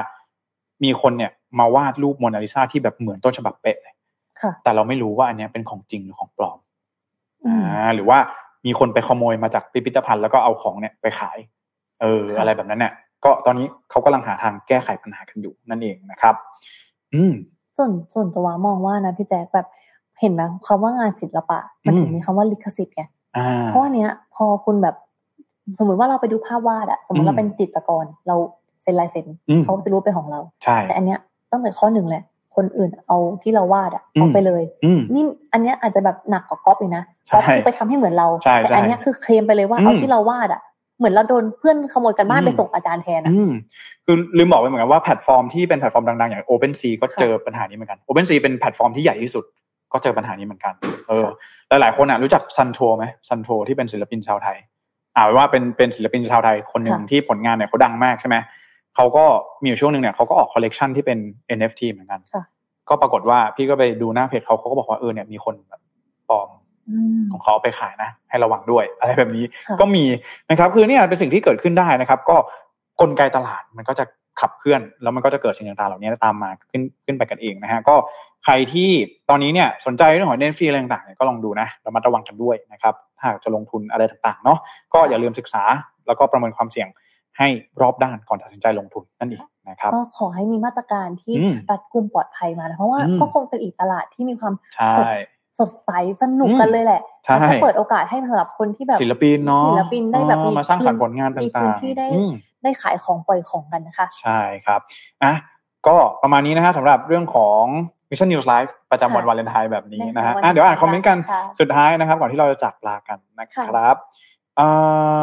[0.83, 3.95] มีคนเนี่ยมาวาดรูปโมนาลิซาที่แบบเหมือนต้นฉบับเป๊ะเลย
[4.41, 6.59] ค่ะแต่เราไม่รู้ว่าอันเนี้ยเป็นของจริงหรือของปลอม
[7.45, 8.17] อืมอ่าหรือว่า
[8.65, 11.37] มีคนไปขโมยมาจากพิพิธภัณฑ์แล้วก็เอาของเนี่ยไปขาย
[12.01, 16.35] เออค่ะอะไรแบบนั้นเนี่ยก็ตอนนี้เขากำลังหาทางแก้ไขปัญหากันอยู่นั่นเองนะครับ
[17.13, 17.33] อืม
[17.77, 19.67] ส่วนส่วนตัวมองว่านะพี่แจ๊คแบบ
[20.19, 23.03] เห็นไหมคำว่างานศิลปะ มันถึงอืมมีคำว่าลิขสิทธิ์ไง
[23.37, 24.95] อ่าเพราะว่าเนี้ย พอคุณแบบ
[25.79, 28.35] สมมติว่าเราไปดูภาพวาดอะสมมอืติมเราเป็นจิตรกร เรา
[28.81, 31.19] เซ็นลายเซ็นอืมเขาจะรู้เป็นของเราใช่แต่อันเนี้ย
[31.51, 32.23] ตั้งแต่ข้อหนึ่งแหละ
[32.55, 40.61] คนอื่นเอาที่เราวาดอะอืมเอาไปเลยอืมนี่อันเนี้ยอาจจะแบบหนักกว่าก๊อปอีกนะใช่ก๊อปคือไปทำให้เหมือนเราใช่แต่ใช่อันเนี้ยคือเคลมไปเลยว่าอืมเอาที่เราวาดอะ
[41.03, 43.51] เหมือนเราโดนเพื่อนขโมยการบ้านอืมไปส่งอาจารย์แทนอะอืม
[44.05, 49.43] คือลืมบอกไปเหมือนกันว่าแพลตฟอร์มที่เป็นแพลตฟอร์มดังๆ อย่าง OpenSea ก็ค่ะเจอปัญหานี้เหมือนกัน OpenSea เป็นแพลตฟอร์มที่ใหญ่ที่สุด
[49.93, 50.73] ก็เจอปัญหานี้เหมือนกัน
[51.09, 51.27] เออ
[51.69, 54.57] หลายๆคนอะรู้จัก Suntur ไหม Suntur ที่เป็นศิลปินชาวไทย
[55.15, 58.35] อ่าว่าเป็นเป็นศิลปินชาวไทยคนหนึ่งค่ะที่ผลงานเนี่ยเขาดังมากใช่ไหม
[58.95, 59.25] เขาก็
[59.61, 61.17] มีอยู่ช่วงหนึ่งเนี่ยเขาก็ออกคอลเลกชันที่เป็น
[61.57, 62.43] NFT เหมือนกันค่ะ
[62.89, 65.81] ก็ปรากฏว่าพี่ก็ไปดูหน้าเพจเขาเขาก็บอกว่าเออเนี่ยมีคนแบบ
[66.29, 66.62] ปลอมอืม
[67.31, 70.05] ของเขาเอาไปขายนะ ให้ระวังด้วย อะไรแบบนี้ค่ะก็มี
[70.49, 72.35] นะครับ คือเนี่ยเป็นสิ่งที่เกิดขึ้นได้นะครับ ก็
[73.01, 74.05] กลไกตลาดมันก็จะ
[74.41, 77.95] ขับเคลื่อน แล้วมันก็จะเกิดสิ่งต่างๆเหล่านี้ตามมาขึ้นขึ้นไปกันเองนะฮะก็
[78.43, 78.89] ใครที่
[79.29, 84.57] ตอนนี้เนี่ยสนใจเรื่องของเดนฟรีอะไรต่างๆเนี่ยก็ลองดูนะระมัดระวังกันด้วยนะครับถ้าหากจะลงทุนอะไรต่างๆเนาะ
[84.93, 85.63] ก็อย่าลืมศึกษา
[86.07, 86.87] แล้วก็ประเมินความเสี่ยง
[87.37, 87.47] ให้
[87.81, 95.11] รอบด้านก่อนตัดสินใจลงทุนนั่นเองนะครับก็ขอให้มีมาตรการที่อืมรัดกุมปลอดภัยมานะเพราะว่าอืมก็คงเป็นอีกตลาดที่มีความใช่
[95.59, 95.91] สดใส
[96.21, 102.31] สนุกกันเลยแหละใช่แล้วก็เปิดโอกาสให้สำหรับคนที่แบบศิลปินเนาะศิลปินได้แบบเออมีมาสร้างสรรค์ผลงานต่างๆมีพื้นที่ได้อืม
[102.63, 104.79] ได้ขายของปล่อยของกันนะคะ ใช่ครับ
[105.23, 105.33] อะ
[105.87, 107.63] ก็ประมาณนี้นะฮะสำหรับเรื่องของ
[108.09, 113.95] Mission News Live ประจำวันค่ะวาเลนไทน์แบบนี้นะฮะในวันอะเดี๋ยวอ่านคอมเมนต์กันค่ะสุดท้ายนะครับ ก่อนที่เราจะจากลากันนะครับ
[114.57, 114.67] เอ่
[115.17, 115.21] อ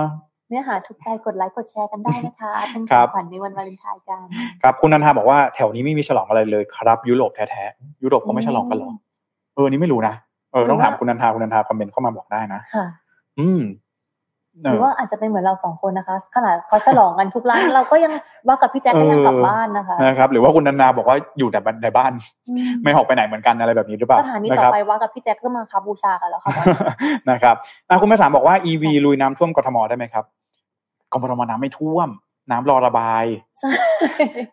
[0.49, 4.25] เนื้อหาถูกใจกดไลค์กดแชร์กันได้นะคะเป็นของขวัญครับในวันวาเลนไทน์กัน
[4.63, 10.15] ครับคุณนันทาบอกว่าแถวนี้ไม่มีฉลองอะไรเลยครับ ยุโรปแท้ๆยุโรปเขาไม่ฉลองกันเหรอเอออนนี่ไม่รู้นะ
[10.53, 12.87] เออต้องถามคุณนันทาคุณนันทาคอมเมนต์เข้ามาบอกได้นะค่ะ
[13.39, 13.63] อืม
[14.63, 18.13] เอหรืออว่าอาจจะเป็นเหมือนเราสองคนนะคะ ขนาดเขาฉลองกันทุกร้านเราก็ยัง
[18.49, 22.13] ว่ากับพี่แจ๊คก็ยังกลับบ้านนะคะนะครับ หรือว่าคุณนันทาบอกว่าอยู่แต่ในบ้าน
[22.49, 26.53] อืมไม่ออกไปไหนเหมือนกันอะไรแบบนี้หรือเปล่าสถานีนะต่คอรับไปว่ากับพี่แจ๊คก็มาคาบูชากันแล้วค่ะ
[27.31, 27.55] นะครับ
[27.89, 30.25] อะคุณแม่สามบอกว่า EV ลุยน้ำท่วมกทมได้ไหมครับ
[31.13, 32.09] กทมน้ำไม่ท่วม
[32.51, 33.25] น้ำรอระบาย
[33.61, 33.71] ใช่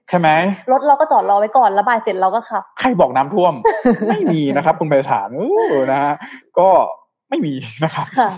[0.10, 0.30] ใช่ไหม
[0.72, 3.54] รถเราก็จอดรอไว้ก่อนระบายเสร็จเราก็ขับ ใครบอกน้ำท่วม
[4.10, 5.32] ไม่มีนะครับ คุณไพศาล
[5.70, 6.14] เออนะฮะ
[6.60, 6.70] ก็
[7.30, 8.30] ไม่มีนะครับค่ะ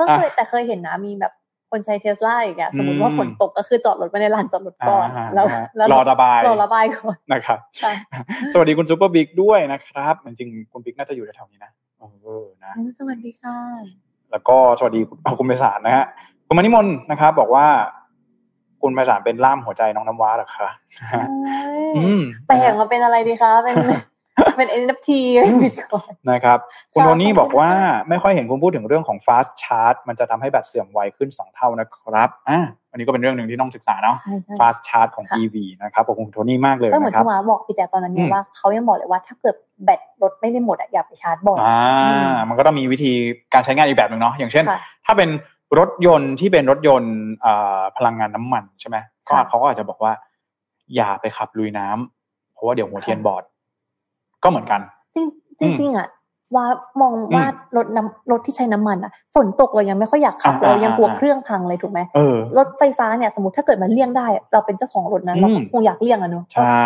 [0.00, 1.32] ก็เคยแต่เคยเห็นนะมีแบบ
[1.70, 7.92] คนใช้เทสลาอีกอะสมมติว่าอืมฝนตกก็คือจอดรถไว้ในลานจอดรถก่อนอ่าแล้วนะฮะแล้วรอระบายรอระบายก่อนนะครับค่ะ
[8.52, 13.56] สวัสดีคุณซูเปอร์บิ๊กด้วยนะครับจริงๆคุณบิ๊กน่าจะอยู่แถวๆนี้นะเออนะอุ๊ยสวัสดีค่ะ
[14.30, 16.04] แล้วก็สวัสดีคุณอ่าคุณไพศาลนะฮะ
[16.46, 17.66] คุณมณิมนต์นะครับบอกว่า
[18.82, 20.68] คุณไพศาลเป็นล่ามหัวใจน้องน้ำว้าเหรอคะ
[21.10, 21.38] โอ้
[21.80, 23.76] ยอืมแปลงมาเป็นอะไรดีคะ เป็น
[24.56, 25.08] เป็น NFT
[25.62, 26.58] บิตคอยนะครับ
[26.92, 32.58] คุณค่ะโทนี่ขอบคุณบอกว่าค่ะไม่ค่อยเห็นคุณพูดถึงเรื่องของ fast charge มันจะทำให้แบตเสื่อมไวขึ้นสองเท่านะครับอะ
[32.90, 39.54] อันนี้ก็เป็นเรื่องหนึ่งที่ต้องศึกษาเนาะใช่ใช่ fast charge ของค่ะ EV นะครับขอบคุณโทนี่มากเลยก็เหมือนนะครับที่หมาบอกพี่แจ๊คตอนนั้นเนี่อืยมว่าเขายังบอกเลยว่าถ้าเกิด
[39.84, 43.12] แบตรถไม่ได้หมดอะอย่าไปชาร์จบ่อยอ่าอืมมันก็ต้องมีวิธี
[43.54, 45.28] การใช้งานอีกแบบหนึ่งเนาะอย่างเช่นค่ะถ้าเป็น
[45.78, 47.14] รถยนต์ที่เป็นรถยนต์
[47.44, 48.96] อ่าพลังงานน้ำมันใช่ไหม
[49.28, 50.12] ก็ค่ะเขาก็อาจจะบอกว่า
[50.94, 53.44] อย่าไปขับลุยน้ำเพราะว่าเดี๋ยวหัวค่ะเทียนบอด
[54.42, 54.80] ก็เหมือนกัน
[55.14, 55.16] จ
[55.62, 56.08] ริงจริงๆอะ
[56.56, 56.66] ว่า
[57.00, 57.44] มองว่า
[57.76, 66.82] รถน้ำรถที่ใช้น้ำมันอะฝนตกเรายังไม่ค่อยอยากขับอ่าเรายังกลัวอ่าเครื่องพังเลยถูกไหมเออรถไฟฟ้าเนี่ยสมมติถ้าเกิดมันเลี่ยงได้ เราเป็นเจ้าของรถนั้นอืมเราก็คงอยากเลี่ยงอะเนอะใช่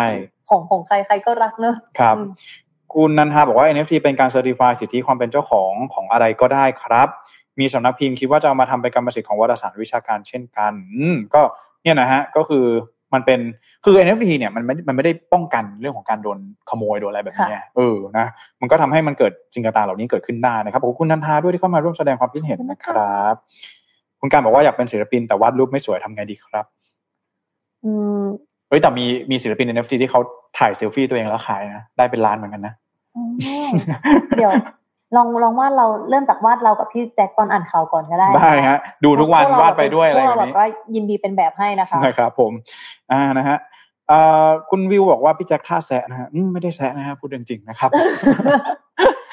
[0.49, 2.27] ของของใครใครก็รักเนอะครับอืม
[2.93, 7.07] คุณนันทาบอกว่า NFT เป็นการเซอร์ติฟายสิทธิความเป็นเจ้าของของอะไรก็ได้ครับ
[7.59, 11.41] มีสำนักพิมพ์คิดว่าจะเอามาทำเป็นกรรมสิทธิ์ของวารสารวิชาการเช่นกัน อืมก็
[11.83, 12.65] เนี่ยนะฮะก็คือ
[13.13, 13.39] มันเป็น
[13.83, 16.37] คือ NFT เนี่ยมันไม่มันไม่ได้ป้องกันเรื่องของการโดน
[16.69, 18.25] ขโมยโดนอะไรแบบนี้ไงเออนะ
[18.61, 23.35] มันก็ทำให้มันเกิดสิ่งต่างๆเหล่านี้เกิดขึ้นได้นะครับขอบคุณนันทาด้วยที่เข้ามาร่วมแสดงความคิดเห็นนะครับ
[24.19, 26.65] คุณการบอกว่าอยากเป็นศิลปินแต่วาดรูปไม่สวยทำไงดีครับ
[27.83, 27.91] อื
[28.21, 28.23] ม
[28.69, 30.19] เฮ้ยแต่มีมีศิลปิน NFT ที่เขา
[30.57, 32.73] ถ่ายเซลฟี่ตัวเองแล้วขายนะได้เป็นล้านเหมือนกันนะ
[33.15, 33.23] อ๋อ
[34.37, 34.51] เดี๋ยว
[35.15, 42.51] ลองลองวาดเราเริ่มจากวาดเรากับพี่แจ็คตอนอ่านข่าวก่อนก็ได้ได้ฮะดูทุกวันพเรวาดไปด้วยอะไรพแบวกบเรานี้แบบว่ายินดีเป็นแบบให้นะคะนะครับผม
[43.11, 43.57] อ่านะฮะ
[44.07, 47.89] เอ่อคุณวิวบอกว่าพี่แจ็คท่าแซะนะฮะอืมไม่ได้แซะนะฮะพูดจริงๆนะครับ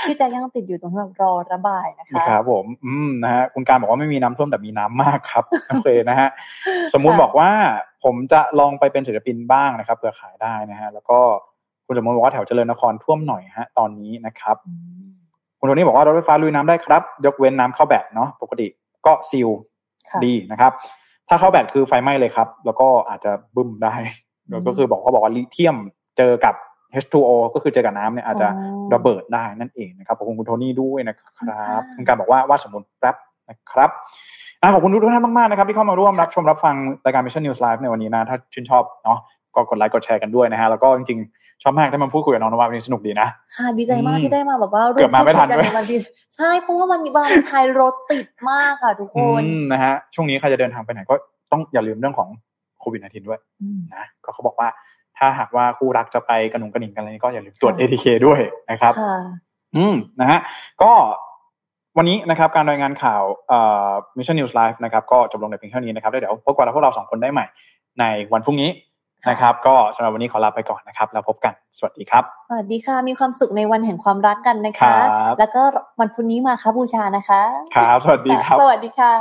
[0.07, 6.29] พี่แจ็คยังติดอยู่ตรงที่แบบรอระบายนะคะนะครับผมอืมนะฮะคุณการบอกว่าไม่มีน้ำท่วมแต่มีน้ำมากครับโอเคนะฮะ
[6.95, 7.51] สมมุติค่ะบอกว่า
[8.05, 11.19] ผมจะลองไปเป็นศิลปินบ้างนะครับเผื่อขายได้นะฮะแล้วก็
[11.87, 14.73] คุณสมมติบอกว่าแถวเจริญนครท่วมหน่อยฮะ ตอนนี้นะครับอื
[15.07, 15.10] ม
[15.61, 18.67] คุณโทนี่บอกว่ารถไฟฟ้าลุยน้ำได้ครับ ยกเว้นน้ำเข้าแบตเนาะปกติ
[19.07, 19.49] ก็ซีล
[20.11, 20.73] ค่ะดีนะครับ
[21.29, 23.95] ถ้าเข้าแบตคือไฟไหม้เลยครับ แล้วก็อาจจะบึ้มได้
[24.49, 25.77] อืมก็คือบอกเขาบอกว่าลิเทียม
[26.19, 26.55] เจอกับ
[27.03, 33.17] H2O ก็คือเจอกับน้ำเนี่ยอาจจะอ๋อระเบิดได้นั่นเองนะครับขอบคุณคุณโทนี่ด้วยนะครับค่ะคุณการบอกว่าว่าดสมมติแป๊บ
[33.49, 33.91] นะครับ
[34.61, 39.19] อะขอบคุณทุกท่านมากๆนะครับที่เข้ามาร่วมรับชมรับฟังรายการ Mission News Live ในวันนี้นะ ถ้าชื่นชอบเนาะ
[39.55, 45.99] ก็กดไลค์กดแชร์กันด้วยนะฮะแล้วก็จริงๆ ชอบมากที่มาพูดคุยกับน้องนวาวันนี้สนุกดีนะ ค่ะดีใจมากอืมที่ได้มาแบบว่าเกือบมาไม่ทันร่วด้วยพูกัใวันที่
[46.37, 51.15] ใช่เพราะว่าวันนี้วันไทยรถติดมากค่ะทุกคอืนมนะฮะช่วงนี้ใครจะเดินทางไปไหนก็
[51.53, 52.29] ต้องอย่าลืมเรื่องของ
[52.81, 54.69] โควิด -19 ด้วยอืมนะก็เขาบอกว่า
[55.19, 58.41] ถ้าหากว่าคู่รักจะไปกระหนุงกระหนิงกันอะไรนี้ก็อย่าลืมตรวจค่ะ ATK ด้วย
[58.71, 59.17] นะครับค่ะ
[59.77, 60.39] อืมนะฮะ
[60.83, 60.93] ก็
[61.99, 67.47] วันนี้นะครับการรายงานข่าวเอ่อ Mission News Live นะครับก็จบลงในเพียงเท่านี้นะครับแล้วเดี๋ยวพบกับพวกเราสองคนได้ใหม่
[68.01, 68.90] ในวันพรุ่งนี้ค่ะ
[69.29, 75.63] นะครับ ก็สำหรับวันนี้ขอลาไปก่อนนะครับ แล้วพบกัน สวัสดีครับ สวัสดีค่ะ มีความสุขในวันแห่งความรักกันนะคะครับแล้วก็
[76.01, 77.43] วันพุธนี้มาครับบูชานะคะ
[77.77, 79.13] ครับ สวัสดีครับ สวัสดีค่ะ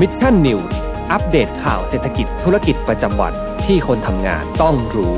[0.00, 0.78] มิชชั่นนิวส์
[1.12, 3.32] อัปเดตข่าวเศรษฐกิจธุรกิจประจำวัน
[3.66, 5.16] ที่คนทำงานต้องรู้